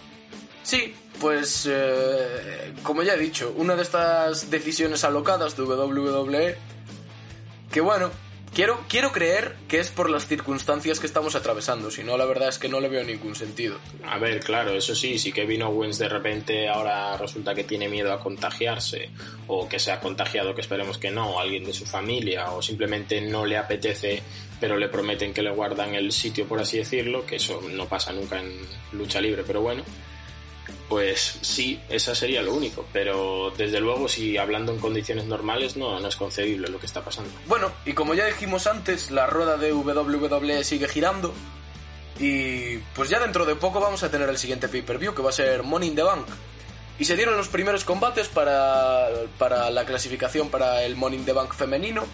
[0.62, 6.59] Sí, pues eh, como ya he dicho, una de estas decisiones alocadas de WWE,
[7.72, 8.11] que bueno,
[8.55, 12.49] quiero, quiero creer que es por las circunstancias que estamos atravesando, si no la verdad
[12.49, 13.79] es que no le veo ningún sentido.
[14.05, 18.12] A ver, claro, eso sí, si Kevin Owens de repente ahora resulta que tiene miedo
[18.12, 19.11] a contagiarse,
[19.47, 23.21] o que se ha contagiado, que esperemos que no, alguien de su familia, o simplemente
[23.21, 24.23] no le apetece,
[24.61, 28.12] pero le prometen que le guardan el sitio, por así decirlo, que eso no pasa
[28.12, 28.53] nunca en
[28.93, 29.83] lucha libre, pero bueno
[30.92, 32.85] pues sí, esa sería lo único.
[32.92, 37.02] Pero desde luego, si hablando en condiciones normales, no, no es concebible lo que está
[37.02, 37.31] pasando.
[37.46, 41.33] Bueno, y como ya dijimos antes, la rueda de WWE sigue girando.
[42.20, 45.33] Y pues ya dentro de poco vamos a tener el siguiente pay-per-view, que va a
[45.33, 46.26] ser Money in the Bank.
[46.98, 51.33] Y se dieron los primeros combates para, para la clasificación para el Money in the
[51.33, 52.05] Bank femenino.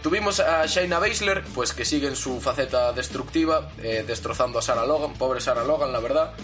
[0.00, 4.86] Tuvimos a Shayna Baszler, pues que sigue en su faceta destructiva, eh, destrozando a Sarah
[4.86, 6.34] Logan, pobre Sarah Logan, la verdad.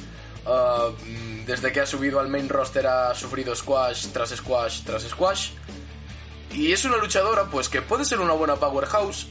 [0.44, 5.50] Uh, desde que ha subido al main roster ha sufrido squash tras squash tras squash.
[6.52, 9.28] Y es una luchadora pues que puede ser una buena powerhouse.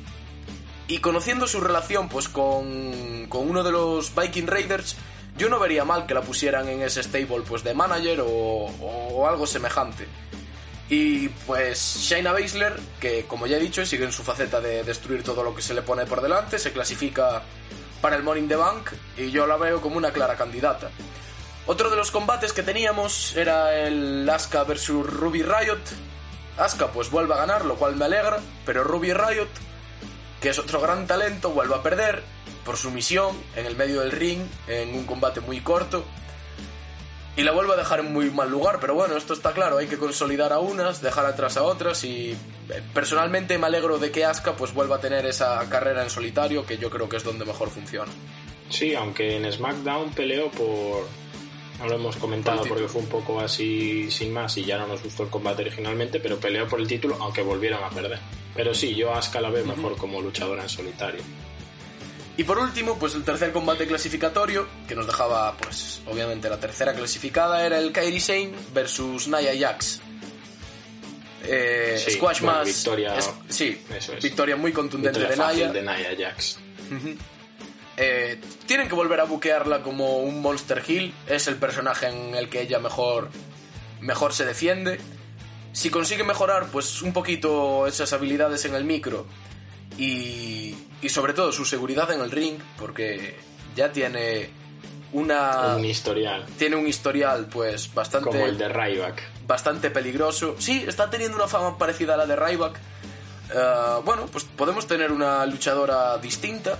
[0.87, 4.95] Y conociendo su relación pues con, con uno de los Viking Raiders,
[5.37, 9.27] yo no vería mal que la pusieran en ese stable pues de manager o, o
[9.27, 10.07] algo semejante.
[10.87, 15.23] Y pues Shayna Baszler, que como ya he dicho, sigue en su faceta de destruir
[15.23, 17.41] todo lo que se le pone por delante, se clasifica
[18.01, 20.91] para el Morning the Bank y yo la veo como una clara candidata.
[21.67, 25.81] Otro de los combates que teníamos era el Asuka versus Ruby Riot.
[26.57, 29.49] Asuka pues vuelve a ganar, lo cual me alegra, pero Ruby Riot,
[30.39, 32.21] que es otro gran talento, vuelve a perder
[32.63, 36.05] por su misión en el medio del ring, en un combate muy corto.
[37.35, 39.87] Y la vuelve a dejar en muy mal lugar, pero bueno, esto está claro, hay
[39.87, 44.23] que consolidar a unas, dejar atrás a otras y eh, personalmente me alegro de que
[44.23, 47.43] Asuka pues vuelva a tener esa carrera en solitario que yo creo que es donde
[47.43, 48.11] mejor funciona.
[48.69, 51.07] Sí, aunque en SmackDown peleó por,
[51.79, 55.03] no lo hemos comentado porque fue un poco así sin más y ya no nos
[55.03, 58.19] gustó el combate originalmente, pero peleó por el título aunque volvieron a perder.
[58.55, 61.21] Pero sí, yo a Asuka la veo mejor como luchadora en solitario.
[62.37, 66.93] Y por último, pues el tercer combate clasificatorio, que nos dejaba, pues, obviamente la tercera
[66.93, 70.01] clasificada, era el Kairi Sane versus Nia Jax.
[71.43, 72.65] Eh, squash más.
[72.65, 73.15] Victoria,
[73.47, 73.79] sí,
[74.21, 75.71] victoria muy contundente de Nia.
[75.71, 76.59] de Nia Jax.
[77.97, 81.13] Eh, tienen que volver a buquearla como un Monster Hill.
[81.27, 83.29] Es el personaje en el que ella mejor,
[84.01, 84.99] mejor se defiende.
[85.71, 89.25] Si consigue mejorar, pues un poquito esas habilidades en el micro
[89.97, 93.37] y, y sobre todo su seguridad en el ring, porque
[93.75, 94.49] ya tiene
[95.11, 96.45] una un historial.
[96.57, 99.21] tiene un historial pues bastante como el de Ryback.
[99.47, 100.55] bastante peligroso.
[100.59, 102.79] Sí está teniendo una fama parecida a la de Ryback.
[103.53, 106.79] Uh, bueno pues podemos tener una luchadora distinta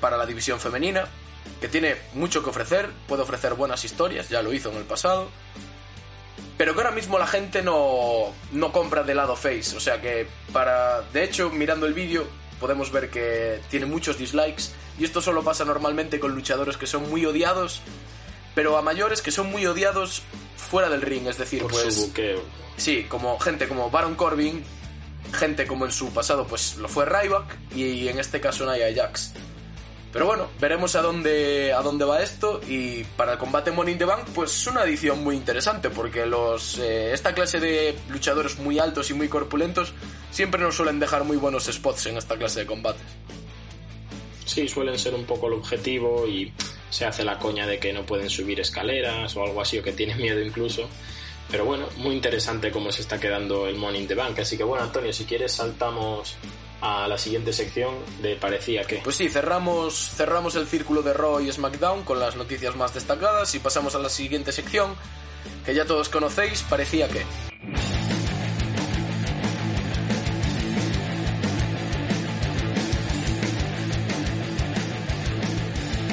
[0.00, 1.06] para la división femenina,
[1.60, 5.28] que tiene mucho que ofrecer, puede ofrecer buenas historias, ya lo hizo en el pasado,
[6.56, 10.26] pero que ahora mismo la gente no, no compra de lado face, o sea que
[10.52, 11.02] para...
[11.12, 12.26] De hecho, mirando el vídeo
[12.58, 14.64] podemos ver que tiene muchos dislikes,
[14.98, 17.80] y esto solo pasa normalmente con luchadores que son muy odiados,
[18.54, 20.22] pero a mayores que son muy odiados
[20.56, 21.94] fuera del ring, es decir, Por pues...
[21.94, 22.42] su buqueo.
[22.76, 24.62] Sí, como gente como Baron Corbin,
[25.32, 29.32] gente como en su pasado pues lo fue Ryback, y en este caso Nia Jax.
[30.12, 34.04] Pero bueno, veremos a dónde, a dónde va esto y para el combate Money the
[34.04, 38.80] Bank pues es una edición muy interesante porque los, eh, esta clase de luchadores muy
[38.80, 39.92] altos y muy corpulentos
[40.32, 43.02] siempre nos suelen dejar muy buenos spots en esta clase de combates.
[44.44, 46.52] Sí, suelen ser un poco el objetivo y
[46.90, 49.92] se hace la coña de que no pueden subir escaleras o algo así o que
[49.92, 50.88] tienen miedo incluso.
[51.48, 54.40] Pero bueno, muy interesante cómo se está quedando el Money the Bank.
[54.40, 56.34] Así que bueno, Antonio, si quieres saltamos
[56.80, 58.96] a la siguiente sección de parecía que.
[58.96, 63.54] Pues sí, cerramos, cerramos el círculo de Raw y SmackDown con las noticias más destacadas
[63.54, 64.94] y pasamos a la siguiente sección
[65.64, 67.24] que ya todos conocéis, parecía que.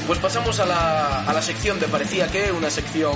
[0.05, 3.13] Pues pasamos a la, a la sección de parecía que, una sección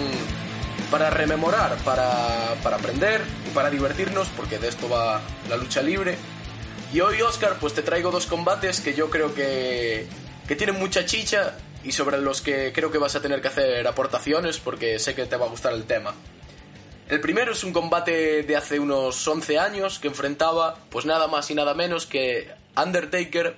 [0.90, 6.18] para rememorar, para, para aprender y para divertirnos, porque de esto va la lucha libre.
[6.94, 10.06] Y hoy, Oscar, pues te traigo dos combates que yo creo que,
[10.46, 13.88] que tienen mucha chicha y sobre los que creo que vas a tener que hacer
[13.88, 16.14] aportaciones porque sé que te va a gustar el tema.
[17.08, 21.50] El primero es un combate de hace unos 11 años que enfrentaba pues nada más
[21.50, 23.56] y nada menos que Undertaker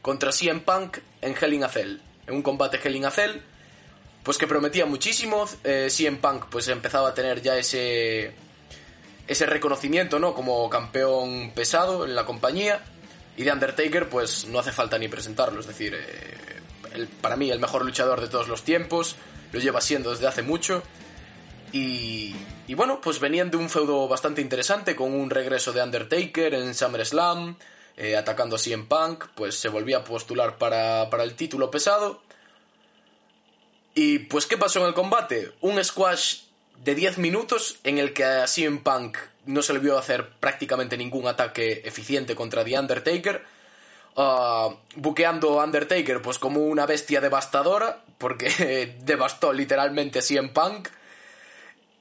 [0.00, 1.98] contra CM Punk en Hell in a Cell.
[2.26, 3.32] En un combate Hell in a Cell
[4.22, 5.44] pues que prometía muchísimo.
[5.62, 8.34] Eh, CM Punk pues empezaba a tener ya ese
[9.26, 10.34] ese reconocimiento, ¿no?
[10.34, 12.84] Como campeón pesado en la compañía.
[13.36, 15.60] Y de Undertaker, pues no hace falta ni presentarlo.
[15.60, 19.16] Es decir, eh, para mí el mejor luchador de todos los tiempos.
[19.52, 20.82] Lo lleva siendo desde hace mucho.
[21.72, 22.34] Y,
[22.66, 26.74] y bueno, pues venían de un feudo bastante interesante con un regreso de Undertaker en
[26.74, 27.56] SummerSlam,
[27.96, 32.22] eh, atacando a CM Punk, pues se volvía a postular para, para el título pesado.
[33.94, 35.52] Y pues, ¿qué pasó en el combate?
[35.60, 36.45] Un squash
[36.84, 40.96] de 10 minutos en el que a CM Punk no se le vio hacer prácticamente
[40.96, 43.44] ningún ataque eficiente contra The Undertaker.
[44.16, 50.88] Uh, buqueando Undertaker pues como una bestia devastadora, porque devastó literalmente a CM Punk.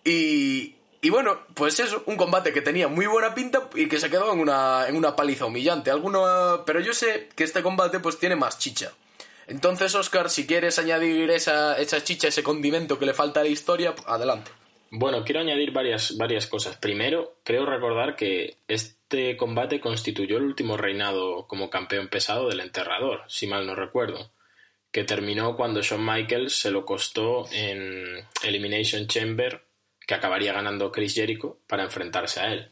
[0.04, 4.10] Y, y bueno, pues eso, un combate que tenía muy buena pinta y que se
[4.10, 5.92] quedó en una, en una paliza humillante.
[5.92, 8.92] Alguno, pero yo sé que este combate pues tiene más chicha.
[9.48, 13.50] Entonces, Oscar, si quieres añadir esa, esa chicha, ese condimento que le falta a la
[13.50, 14.52] historia, adelante.
[14.92, 16.78] Bueno, quiero añadir varias, varias cosas.
[16.78, 23.24] Primero, creo recordar que este combate constituyó el último reinado como campeón pesado del enterrador,
[23.28, 24.32] si mal no recuerdo,
[24.92, 29.64] que terminó cuando Shawn Michaels se lo costó en Elimination Chamber,
[30.06, 32.70] que acabaría ganando Chris Jericho para enfrentarse a él.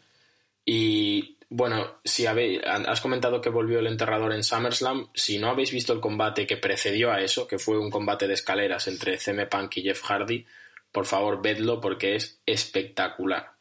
[0.65, 5.71] Y bueno, si habéis, has comentado que volvió el enterrador en SummerSlam, si no habéis
[5.71, 9.45] visto el combate que precedió a eso, que fue un combate de escaleras entre CM
[9.47, 10.45] Punk y Jeff Hardy,
[10.94, 13.52] por favor vedlo porque es espectacular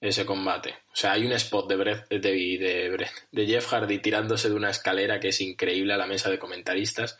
[0.00, 0.74] ese combate.
[0.92, 1.76] O sea, hay un spot de,
[2.18, 6.38] de, de, Jeff Hardy tirándose de una escalera que es increíble a la mesa de
[6.38, 7.18] comentaristas.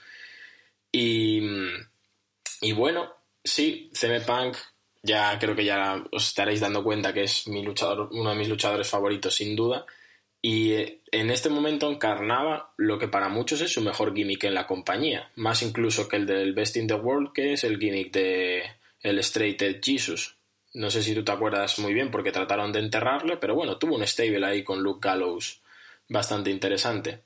[0.91, 1.41] Y,
[2.61, 4.57] y bueno, sí, CM Punk,
[5.03, 8.49] ya creo que ya os estaréis dando cuenta que es mi luchador, uno de mis
[8.49, 9.87] luchadores favoritos sin duda.
[10.43, 14.55] Y eh, en este momento encarnaba lo que para muchos es su mejor gimmick en
[14.55, 18.13] la compañía, más incluso que el del Best in the World, que es el gimmick
[18.13, 18.65] de,
[19.03, 20.37] el Straight Edge Jesus.
[20.75, 23.97] No sé si tú te acuerdas muy bien porque trataron de enterrarle, pero bueno, tuvo
[23.97, 25.61] un stable ahí con Luke Gallows
[26.09, 27.25] bastante interesante.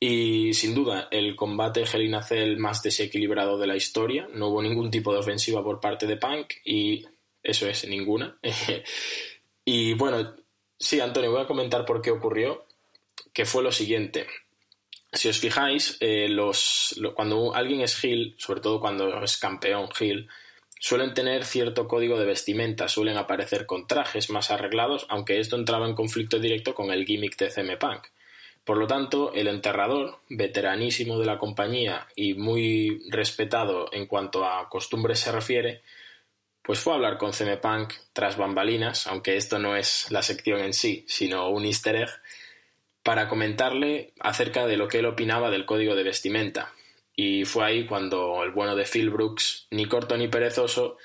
[0.00, 4.28] Y sin duda, el combate Hell Cell más desequilibrado de la historia.
[4.32, 7.06] No hubo ningún tipo de ofensiva por parte de Punk y
[7.42, 8.38] eso es, ninguna.
[9.64, 10.34] y bueno,
[10.78, 12.66] sí, Antonio, voy a comentar por qué ocurrió,
[13.32, 14.26] que fue lo siguiente.
[15.12, 16.28] Si os fijáis, eh,
[17.14, 20.28] cuando alguien es Hill, sobre todo cuando es campeón Hill,
[20.78, 25.86] suelen tener cierto código de vestimenta, suelen aparecer con trajes más arreglados, aunque esto entraba
[25.86, 28.06] en conflicto directo con el gimmick de CM Punk.
[28.64, 34.68] Por lo tanto, el enterrador, veteranísimo de la compañía y muy respetado en cuanto a
[34.68, 35.82] costumbres se refiere,
[36.62, 40.60] pues fue a hablar con CM Punk tras bambalinas, aunque esto no es la sección
[40.60, 42.10] en sí, sino un easter egg,
[43.02, 46.72] para comentarle acerca de lo que él opinaba del código de vestimenta,
[47.16, 50.96] y fue ahí cuando el bueno de Phil Brooks, ni corto ni perezoso,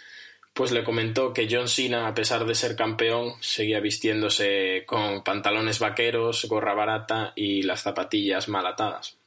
[0.54, 5.80] pues le comentó que John Cena, a pesar de ser campeón, seguía vistiéndose con pantalones
[5.80, 9.18] vaqueros, gorra barata y las zapatillas mal atadas.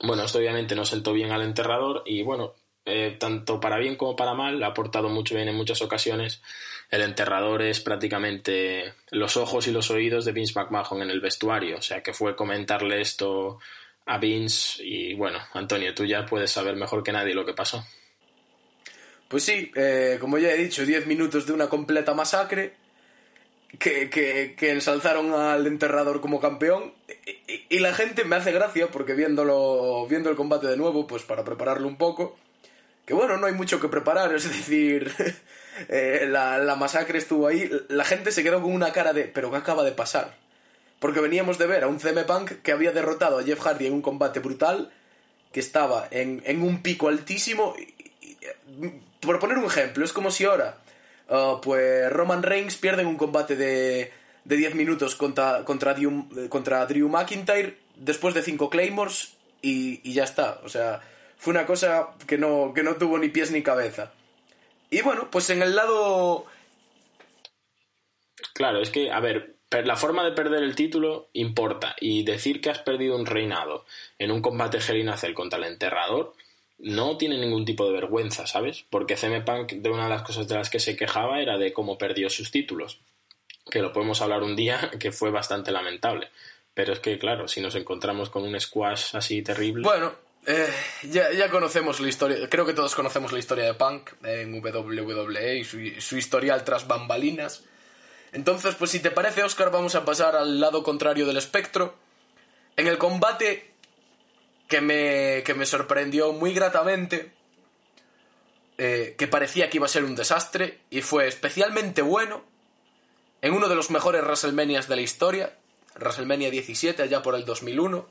[0.00, 2.54] Bueno, esto obviamente no sentó bien al enterrador y bueno,
[2.84, 6.42] eh, tanto para bien como para mal, ha aportado mucho bien en muchas ocasiones.
[6.90, 11.78] El enterrador es prácticamente los ojos y los oídos de Vince McMahon en el vestuario,
[11.78, 13.58] o sea que fue comentarle esto
[14.08, 17.84] a Vince y bueno, Antonio, tú ya puedes saber mejor que nadie lo que pasó.
[19.28, 22.74] Pues sí, eh, como ya he dicho, 10 minutos de una completa masacre
[23.78, 26.94] que, que, ensalzaron al enterrador como campeón
[27.68, 31.44] y, la gente me hace gracia porque viéndolo, viendo el combate de nuevo, pues para
[31.44, 32.38] prepararlo un poco,
[33.04, 35.12] que bueno, no hay mucho que preparar, es decir,
[35.90, 39.50] eh, la, la masacre estuvo ahí, la gente se quedó con una cara de, pero
[39.50, 40.47] ¿qué acaba de pasar?
[40.98, 43.92] Porque veníamos de ver a un CM Punk que había derrotado a Jeff Hardy en
[43.92, 44.90] un combate brutal,
[45.52, 47.74] que estaba en, un pico altísimo.
[49.20, 50.78] por poner un ejemplo, es como si ahora
[51.28, 54.12] uh, pues Roman Reigns pierde en un combate de,
[54.44, 60.12] de 10 minutos contra, contra, Drew, contra Drew McIntyre después de 5 Claymores y, y,
[60.14, 60.60] ya está.
[60.64, 61.00] O sea,
[61.36, 64.12] fue una cosa que no, que no tuvo ni pies ni cabeza.
[64.90, 66.46] Y bueno, pues en el lado...
[68.54, 72.60] Claro, es que, a ver, pero la forma de perder el título importa y decir
[72.60, 73.84] que has perdido un reinado
[74.18, 76.34] en un combate Hell contra el enterrador
[76.78, 78.84] no tiene ningún tipo de vergüenza, ¿sabes?
[78.88, 81.72] Porque CM Punk de una de las cosas de las que se quejaba era de
[81.72, 83.00] cómo perdió sus títulos,
[83.70, 86.30] que lo podemos hablar un día que fue bastante lamentable.
[86.74, 89.82] Pero es que, claro, si nos encontramos con un squash así terrible...
[89.82, 90.14] Bueno,
[90.46, 90.68] eh,
[91.10, 95.56] ya, ya, conocemos la historia, creo que todos conocemos la historia de Punk en WWE
[95.58, 97.64] y su, su historial tras bambalinas.
[98.32, 101.94] Entonces, pues si te parece, Oscar, vamos a pasar al lado contrario del espectro.
[102.76, 103.72] En el combate
[104.68, 107.32] que me, que me sorprendió muy gratamente,
[108.76, 112.44] eh, que parecía que iba a ser un desastre y fue especialmente bueno
[113.42, 115.56] en uno de los mejores WrestleManias de la historia,
[115.96, 118.06] WrestleMania 17, allá por el 2001,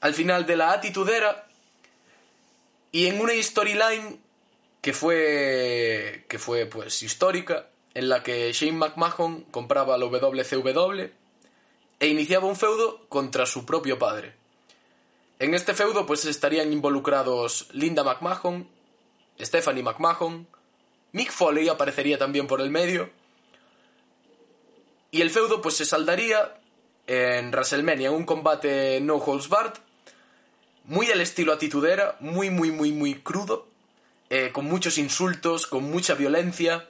[0.00, 1.46] al final de la atitudera
[2.90, 4.20] y en una storyline
[4.80, 11.10] que fue que fue pues histórica en la que Shane McMahon compraba la WCW
[11.98, 14.34] e iniciaba un feudo contra su propio padre.
[15.38, 18.68] En este feudo pues estarían involucrados Linda McMahon,
[19.40, 20.46] Stephanie McMahon,
[21.12, 23.10] Mick Foley aparecería también por el medio
[25.10, 26.60] y el feudo pues se saldaría
[27.06, 29.72] en WrestleMania, en un combate no holds barred,
[30.84, 33.66] muy al estilo atitudera, muy muy muy muy crudo,
[34.28, 36.88] eh, con muchos insultos, con mucha violencia.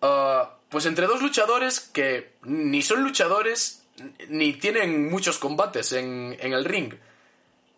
[0.00, 3.84] Ah, pues entre dos luchadores que ni son luchadores
[4.28, 6.94] ni tienen muchos combates en, en, el ring.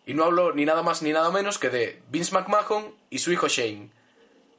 [0.05, 3.31] Y no hablo ni nada más ni nada menos que de Vince McMahon y su
[3.31, 3.89] hijo Shane.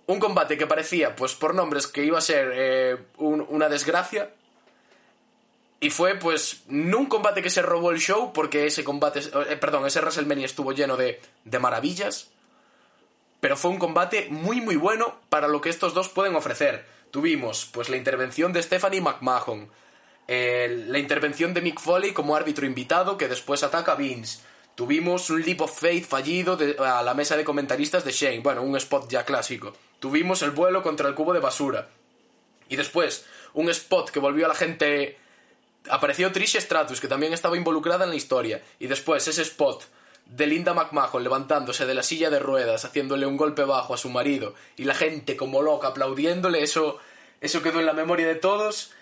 [0.07, 4.31] Un combate que parecía, pues por nombres, que iba a ser eh, un, una desgracia.
[5.79, 9.57] Y fue, pues, no un combate que se robó el show, porque ese combate, eh,
[9.57, 12.31] perdón, ese WrestleMania estuvo lleno de, de maravillas.
[13.41, 17.67] Pero fue un combate muy, muy bueno para lo que estos dos pueden ofrecer tuvimos
[17.67, 19.71] pues la intervención de Stephanie McMahon,
[20.27, 24.41] la intervención de Mick Foley como árbitro invitado que después ataca a Vince.
[24.75, 28.75] Tuvimos un leap of faith fallido a la mesa de comentaristas de Shane, bueno, un
[28.77, 29.75] spot ya clásico.
[30.01, 31.91] Tuvimos el vuelo contra el cubo de basura.
[32.71, 35.19] Y después, un spot que volvió a la gente...
[35.91, 38.63] Apareció Trish Stratus, que también estaba involucrada en la historia.
[38.79, 39.85] Y después, ese spot
[40.37, 44.09] de Linda McMahon levantándose de la silla de ruedas, haciéndole un golpe bajo a su
[44.09, 46.99] marido, y la gente como loca aplaudiéndole, eso,
[47.41, 48.93] eso quedó en la memoria de todos.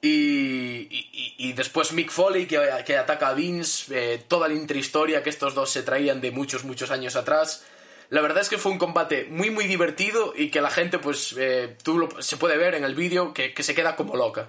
[0.00, 5.30] Y, y, después Mick Foley que, que ataca a Vince, eh, toda la intrahistoria que
[5.30, 7.64] estos dos se traían de muchos, muchos años atrás.
[8.08, 11.34] La verdad es que fue un combate muy, muy divertido y que la gente, pues,
[11.36, 14.48] eh, tú se puede ver en el vídeo que, que se queda como loca.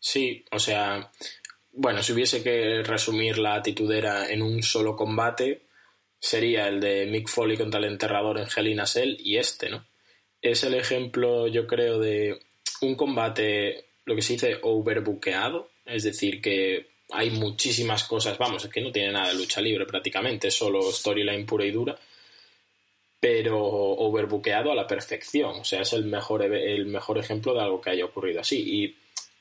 [0.00, 1.10] Sí, o sea,
[1.76, 5.62] bueno, si hubiese que resumir la atitudera en un solo combate,
[6.18, 9.84] sería el de Mick Foley contra el enterrador en Hell Cell y este, ¿no?
[10.40, 12.38] Es el ejemplo, yo creo, de
[12.82, 18.70] un combate, lo que se dice, overbuqueado, es decir, que hay muchísimas cosas, vamos, es
[18.70, 21.96] que no tiene nada de lucha libre prácticamente, es solo storyline pura y dura,
[23.20, 27.80] pero overbuqueado a la perfección, o sea, es el mejor, el mejor ejemplo de algo
[27.80, 28.60] que haya ocurrido así.
[28.60, 28.96] Y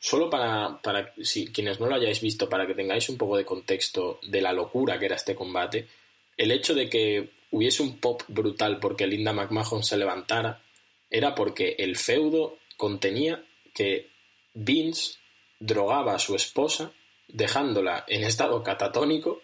[0.05, 3.45] Solo para, para si quienes no lo hayáis visto, para que tengáis un poco de
[3.45, 5.87] contexto de la locura que era este combate,
[6.35, 10.61] el hecho de que hubiese un pop brutal porque Linda McMahon se levantara
[11.09, 14.09] era porque el feudo contenía que
[14.53, 15.19] Vince
[15.57, 16.91] drogaba a su esposa
[17.29, 19.41] dejándola en estado catatónico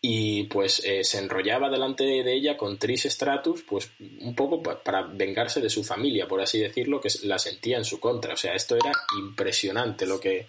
[0.00, 3.90] y pues eh, se enrollaba delante de ella con Trish Stratus, pues
[4.20, 7.98] un poco para vengarse de su familia, por así decirlo, que la sentía en su
[7.98, 8.34] contra.
[8.34, 10.46] O sea, esto era impresionante lo que,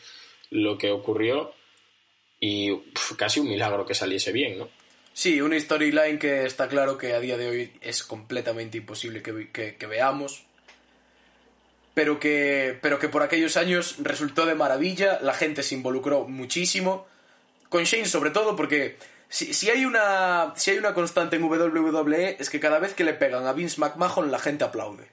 [0.51, 1.53] lo que ocurrió
[2.39, 2.75] y
[3.17, 4.69] casi un milagro que saliese bien, ¿no?
[5.13, 9.49] Sí, una storyline que está claro que a día de hoy es completamente imposible que,
[9.51, 10.45] que veamos,
[11.95, 17.07] pero que, pero que por aquellos años resultó de maravilla, la gente se involucró muchísimo,
[17.67, 18.95] con Shane sobre todo porque
[19.29, 23.13] si, hay una, si hay una constante en WWE es que cada vez que le
[23.13, 25.07] pegan a Vince McMahon la gente aplaude.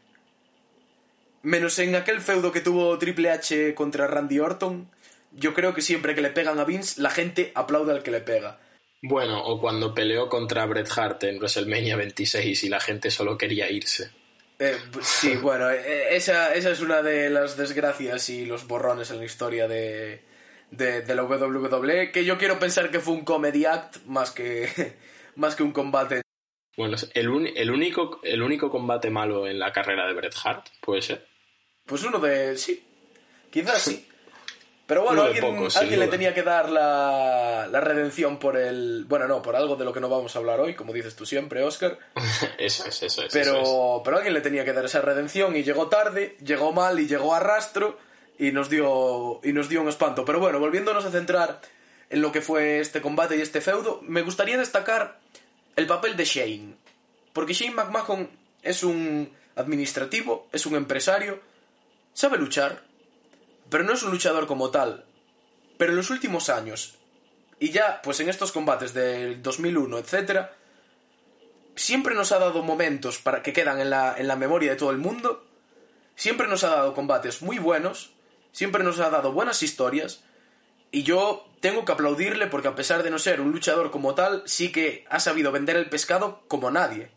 [1.43, 4.91] Menos en aquel feudo que tuvo Triple H contra Randy Orton,
[5.33, 8.21] yo creo que siempre que le pegan a Vince la gente aplaude al que le
[8.21, 8.59] pega.
[9.03, 13.71] Bueno, o cuando peleó contra Bret Hart en WrestleMania 26 y la gente solo quería
[13.71, 14.11] irse.
[14.59, 19.19] Eh, sí, bueno, eh, esa, esa es una de las desgracias y los borrones en
[19.19, 20.23] la historia de,
[20.71, 24.97] de, la WWE, que yo quiero pensar que fue un comedy act más que,
[25.37, 26.23] más que un combate.
[26.77, 31.03] Bueno, el, el, único, el único combate malo en la carrera de Bret Hart, puede
[31.03, 31.27] ser.
[31.87, 32.57] Pues uno de.
[32.57, 32.85] sí.
[33.51, 34.07] Quizás sí.
[34.87, 35.45] Pero bueno, alguien,
[35.75, 39.05] alguien le tenía que dar la, la, redención por el.
[39.09, 41.27] Bueno, no, por algo de lo que no vamos a hablar hoy, como dices tú
[41.27, 41.99] siempre, Oscar.
[42.59, 43.33] eso es, eso es.
[43.33, 47.09] Pero, pero alguien le tenía que dar esa redención y llegó tarde, llegó mal y
[47.09, 47.99] llegó a rastro
[48.39, 50.25] y nos dio y nos dio un espanto.
[50.25, 51.61] Pero bueno, volviéndonos a centrar
[52.11, 55.19] en lo que fue este combate y este feudo, me gustaría destacar
[55.75, 56.77] el papel de Shane,
[57.33, 58.31] porque Shane McMahon
[58.63, 61.41] es un administrativo, es un empresario,
[62.15, 62.83] sabe luchar,
[63.69, 65.05] pero no es un luchador como tal.
[65.77, 66.95] Pero en los últimos años,
[67.59, 70.57] y ya pues en estos combates del 2001, etcétera,
[71.75, 74.91] siempre nos ha dado momentos para que quedan en la, en la memoria de todo
[74.91, 75.45] el mundo,
[76.15, 78.16] siempre nos ha dado combates muy buenos,
[78.57, 80.23] siempre nos ha dado buenas historias
[80.91, 84.43] y yo tengo que aplaudirle porque a pesar de no ser un luchador como tal,
[84.47, 87.11] sí que ha sabido vender el pescado como nadie.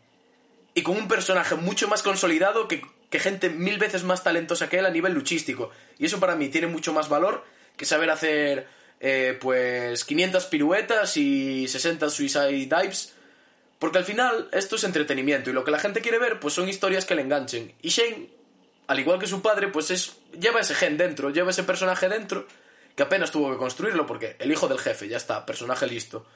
[0.74, 2.82] y con un personaje mucho más consolidado que,
[3.12, 5.70] gente mil veces más talentosa que él a nivel luchístico.
[5.98, 7.42] Y eso para mí tiene mucho más valor
[7.76, 8.68] que saber hacer
[9.00, 13.14] eh, pues 500 piruetas y 60 suicide dives.
[13.78, 16.68] Porque al final esto es entretenimiento y lo que la gente quiere ver pues son
[16.68, 17.72] historias que le enganchen.
[17.80, 18.28] Y Shane,
[18.90, 22.44] al igual que su padre, pues es lleva ese gen dentro, lleva ese personaje dentro
[22.96, 26.26] que apenas tuvo que construirlo porque el hijo del jefe, ya está, personaje listo.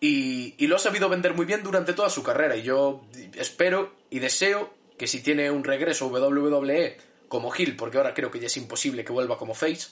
[0.00, 4.18] Y, lo ha sabido vender muy bien durante toda su carrera y yo espero y
[4.18, 6.96] deseo que si tiene un regreso WWE
[7.28, 9.90] como Hill, porque ahora creo que ya es imposible que vuelva como Face,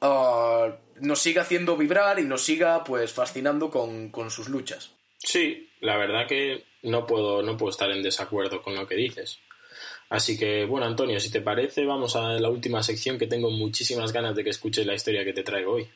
[0.00, 4.90] uh, nos siga haciendo vibrar y nos siga pues fascinando con, con, sus luchas.
[5.18, 9.38] Sí, la verdad que no puedo, no puedo estar en desacuerdo con lo que dices.
[10.08, 14.12] Así que, bueno, Antonio, si te parece, vamos a la última sección que tengo muchísimas
[14.12, 15.88] ganas de que escuches la historia que te traigo hoy.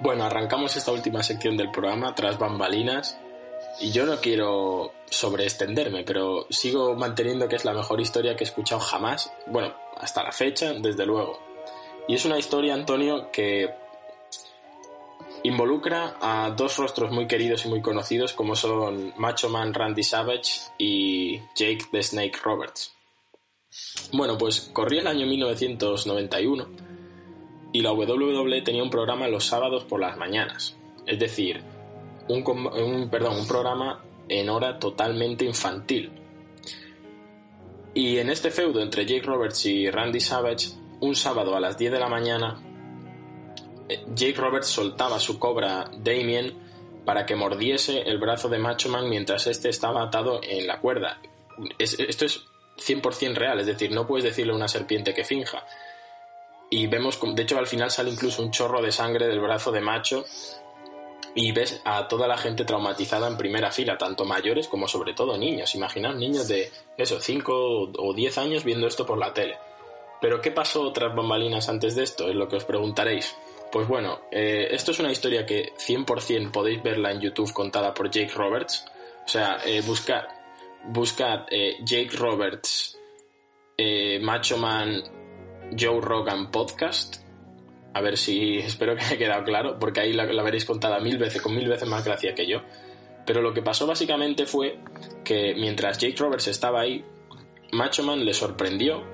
[0.00, 3.18] Bueno, arrancamos esta última sección del programa tras bambalinas
[3.80, 8.46] y yo no quiero sobreextenderme, pero sigo manteniendo que es la mejor historia que he
[8.46, 11.53] escuchado jamás, bueno, hasta la fecha, desde luego.
[12.06, 13.70] Y es una historia, Antonio, que
[15.44, 20.70] involucra a dos rostros muy queridos y muy conocidos como son Macho Man Randy Savage
[20.78, 22.94] y Jake the Snake Roberts.
[24.12, 26.66] Bueno, pues corría el año 1991
[27.72, 30.76] y la WWE tenía un programa los sábados por las mañanas,
[31.06, 31.62] es decir,
[32.28, 36.12] un, perdón, un programa en hora totalmente infantil.
[37.92, 40.68] Y en este feudo entre Jake Roberts y Randy Savage,
[41.00, 42.60] un sábado a las 10 de la mañana,
[43.88, 46.54] eh, Jake Roberts soltaba su cobra Damien
[47.04, 51.20] para que mordiese el brazo de Macho Man mientras este estaba atado en la cuerda.
[51.78, 52.44] esto es
[52.78, 55.64] 100% real, es decir, no puedes decirle a una serpiente que finja
[56.70, 59.80] y vemos, de hecho al final sale incluso un chorro de sangre del brazo de
[59.80, 60.24] macho
[61.34, 65.36] y ves a toda la gente traumatizada en primera fila, tanto mayores como sobre todo
[65.36, 65.74] niños.
[65.76, 69.56] Imaginad niños de eso, 5 o 10 años viendo esto por la tele.
[70.24, 72.30] Pero ¿qué pasó tras bambalinas antes de esto?
[72.30, 73.36] Es lo que os preguntaréis.
[73.70, 78.10] Pues bueno, eh, esto es una historia que 100% podéis verla en YouTube contada por
[78.10, 78.86] Jake Roberts.
[79.22, 82.98] O sea, eh, buscad, eh, Jake Roberts,
[84.22, 85.02] Macho Man
[85.78, 87.16] Joe Rogan Podcast.
[87.92, 91.42] A ver si espero que haya quedado claro, porque ahí la, veréis contada mil veces,
[91.42, 92.62] con mil veces más gracia que yo.
[93.26, 94.78] Pero lo que pasó básicamente fue
[95.22, 97.04] que mientras Jake Roberts estaba ahí,
[97.72, 99.13] Macho Man le sorprendió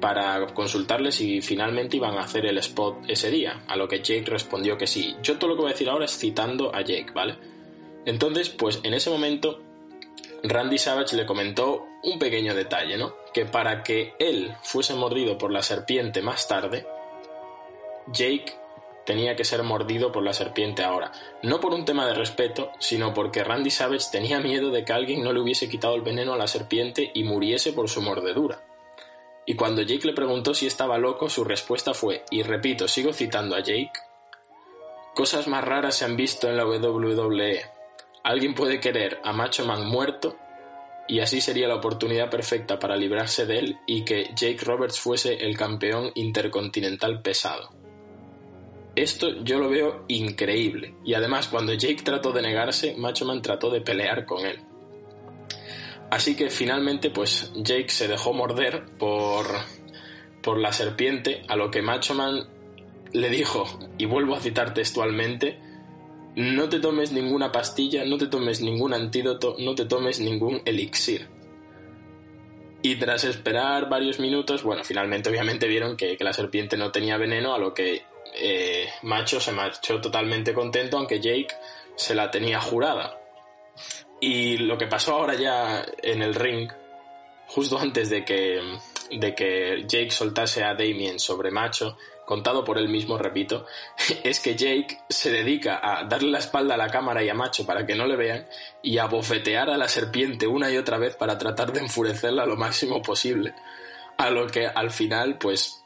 [0.00, 4.24] para consultarle si finalmente iban a hacer el spot ese día, a lo que Jake
[4.26, 5.16] respondió que sí.
[5.22, 7.36] Yo todo lo que voy a decir ahora es citando a Jake, ¿vale?
[8.04, 9.60] Entonces, pues en ese momento
[10.42, 13.14] Randy Savage le comentó un pequeño detalle, ¿no?
[13.34, 16.86] Que para que él fuese mordido por la serpiente más tarde,
[18.12, 18.54] Jake
[19.04, 21.12] tenía que ser mordido por la serpiente ahora.
[21.42, 25.24] No por un tema de respeto, sino porque Randy Savage tenía miedo de que alguien
[25.24, 28.67] no le hubiese quitado el veneno a la serpiente y muriese por su mordedura.
[29.48, 33.56] Y cuando Jake le preguntó si estaba loco, su respuesta fue, y repito, sigo citando
[33.56, 33.92] a Jake,
[35.14, 37.62] cosas más raras se han visto en la WWE.
[38.24, 40.36] Alguien puede querer a Macho Man muerto
[41.08, 45.36] y así sería la oportunidad perfecta para librarse de él y que Jake Roberts fuese
[45.36, 47.70] el campeón intercontinental pesado.
[48.94, 53.70] Esto yo lo veo increíble y además cuando Jake trató de negarse, Macho Man trató
[53.70, 54.60] de pelear con él.
[56.10, 59.46] Así que finalmente pues Jake se dejó morder por,
[60.42, 62.48] por la serpiente a lo que Macho Man
[63.12, 63.66] le dijo,
[63.98, 65.58] y vuelvo a citar textualmente,
[66.36, 71.28] no te tomes ninguna pastilla, no te tomes ningún antídoto, no te tomes ningún elixir.
[72.80, 77.54] Y tras esperar varios minutos, bueno, finalmente obviamente vieron que, la serpiente no tenía veneno,
[77.54, 78.02] a lo que
[78.36, 81.54] eh, Macho se marchó totalmente contento, aunque Jake
[81.96, 83.18] se la tenía jurada.
[84.20, 86.70] Y lo que pasó ahora ya en el ring,
[87.46, 88.60] justo antes de que,
[89.10, 93.64] de que Jake soltase a Damien sobre Macho, contado por él mismo, repito,
[94.24, 97.64] es que Jake se dedica a darle la espalda a la cámara y a Macho
[97.64, 98.46] para que no le vean
[98.82, 102.56] y a bofetear a la serpiente una y otra vez para tratar de enfurecerla lo
[102.56, 103.54] máximo posible.
[104.16, 105.84] A lo que al final, pues,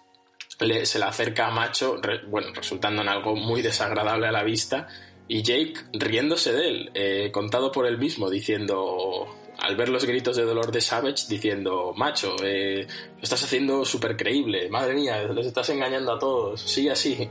[0.85, 4.89] se le acerca a Macho, bueno, resultando en algo muy desagradable a la vista,
[5.29, 10.37] y Jake riéndose de él, eh, contado por él mismo, diciendo al ver los gritos
[10.37, 15.47] de dolor de Savage diciendo, macho, eh, lo estás haciendo súper creíble, madre mía, les
[15.47, 17.29] estás engañando a todos, sí, así.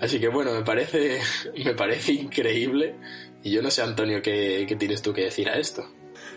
[0.00, 1.20] Así que bueno, me parece,
[1.64, 2.94] me parece increíble
[3.42, 5.88] y yo no sé, Antonio, ¿qué, qué tienes tú que decir a esto?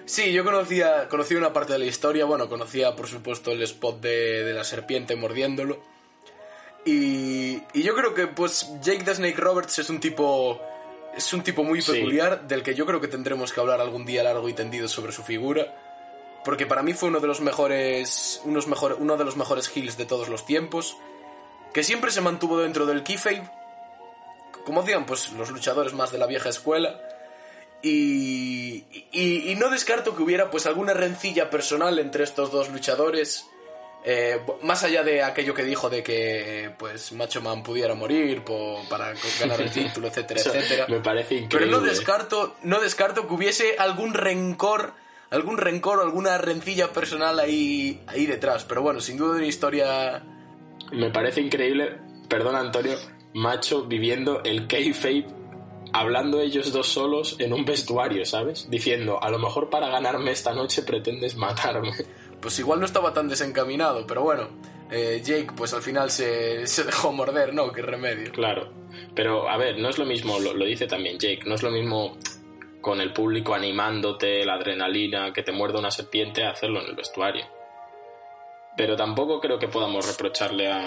[0.05, 4.01] Sí, yo conocía, conocía una parte de la historia, bueno, conocía por supuesto el spot
[4.01, 5.84] de, de la serpiente mordiéndolo.
[6.86, 10.59] Y, y yo creo que pues Jake the Snake Roberts es un tipo
[11.15, 11.91] es un tipo muy Sí.
[11.91, 15.11] peculiar del que yo creo que tendremos que hablar algún día largo y tendido sobre
[15.11, 15.75] su figura.
[16.43, 18.41] Porque para mí fue uno de los mejores.
[18.45, 20.97] Unos mejor, uno de los mejores heels de todos los tiempos.
[21.73, 23.47] Que siempre se mantuvo dentro del kayfabe.
[24.65, 26.99] Como decían, pues los luchadores más de la vieja escuela.
[27.84, 33.45] Y, y, y no descarto que hubiera pues alguna rencilla personal entre estos dos luchadores.
[34.03, 38.43] Eh, más allá de aquello que dijo de que pues Macho Man pudiera morir
[38.89, 40.85] para ganar el título, etcétera, etcétera.
[40.87, 41.71] Me parece Pero increíble.
[41.71, 44.93] no descarto, no descarto que hubiese algún rencor,
[45.29, 48.63] algún rencor o alguna rencilla personal ahí, ahí detrás.
[48.65, 50.23] Pero bueno, sin duda una historia.
[50.91, 52.95] Me parece increíble, perdón Antonio,
[53.33, 55.27] macho viviendo el kayfabe,
[55.93, 58.67] hablando ellos dos solos en un vestuario, ¿sabes?
[58.69, 61.91] Diciendo, a lo mejor para ganarme esta noche pretendes matarme.
[62.41, 64.49] Pues igual no estaba tan desencaminado, pero bueno.
[64.89, 67.71] eh, Jake, pues al final se, se dejó morder, ¿no?
[67.71, 68.31] Qué remedio.
[68.31, 68.69] Claro.
[69.15, 72.17] Pero, a ver, no es lo mismo, lo, dice también Jake, no es lo mismo
[72.81, 77.45] con el público animándote, la adrenalina, que te muerda una serpiente, hacerlo en el vestuario.
[78.75, 80.83] Pero tampoco creo que podamos reprocharle a,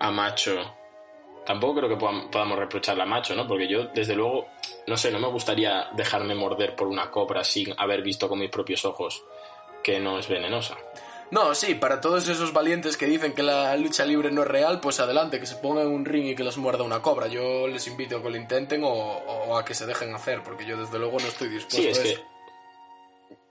[0.00, 0.56] a Macho.
[1.46, 3.46] Tampoco creo que podam- podamos reprocharle a Macho, ¿no?
[3.46, 4.46] Porque yo, desde luego,
[4.86, 8.50] no sé, no me gustaría dejarme morder por una cobra sin haber visto con mis
[8.50, 9.22] propios ojos
[9.84, 10.76] que no es venenosa.
[11.30, 14.80] No, sí, para todos esos valientes que dicen que la lucha libre no es real,
[14.80, 17.26] pues adelante, que se pongan un ring y que los muerda una cobra.
[17.28, 20.64] Yo les invito a que lo intenten o, o a que se dejen hacer, porque
[20.66, 22.22] yo desde luego no estoy dispuesto Sí, es a que eso.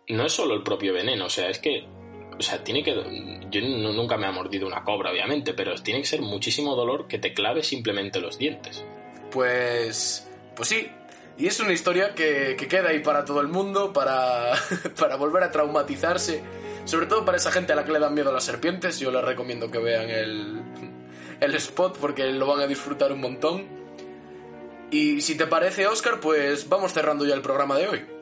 [0.09, 1.85] no es solo el propio veneno, o sea, es que,
[2.37, 2.93] o sea, tiene que,
[3.49, 7.07] yo nu- nunca me ha mordido una cobra, obviamente, pero tiene que ser muchísimo dolor
[7.07, 8.83] que te clave simplemente los dientes.
[9.31, 10.29] Pues.
[10.55, 10.89] Pues sí.
[11.37, 14.53] Y es una historia que, que queda ahí para todo el mundo, para,
[14.99, 16.43] para volver a traumatizarse.
[16.85, 18.99] Sobre todo para esa gente a la que le dan miedo las serpientes.
[18.99, 20.61] Yo les recomiendo que vean el,
[21.39, 23.65] el spot porque lo van a disfrutar un montón.
[24.91, 28.12] Y si te parece, Oscar, pues vamos cerrando ya el programa de hoy.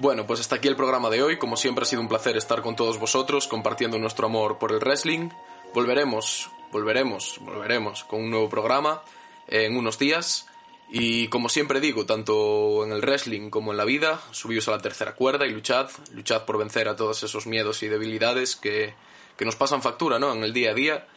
[0.00, 1.36] Bueno, pues hasta aquí el programa de hoy.
[1.36, 4.78] Como siempre ha sido un placer estar con todos vosotros compartiendo nuestro amor por el
[4.78, 5.28] wrestling.
[5.74, 9.02] Volveremos, volveremos, volveremos con un nuevo programa
[9.46, 10.46] en unos días.
[10.90, 14.80] Y como siempre digo, tanto en el wrestling como en la vida, subíos a la
[14.80, 18.94] tercera cuerda y luchad, luchad por vencer a todos esos miedos y debilidades que,
[19.36, 20.32] que nos pasan factura ¿no?
[20.32, 21.08] en el día a día.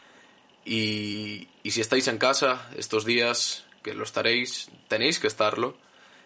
[0.65, 5.77] Y, y si estáis en casa estos días, que lo estaréis, tenéis que estarlo,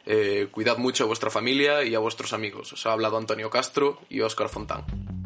[0.08, 2.74] eh, cuidad mucho a vuestra familia y a vuestros amigos.
[2.74, 5.17] Os ha hablado Antonio Castro y Óscar Fontán.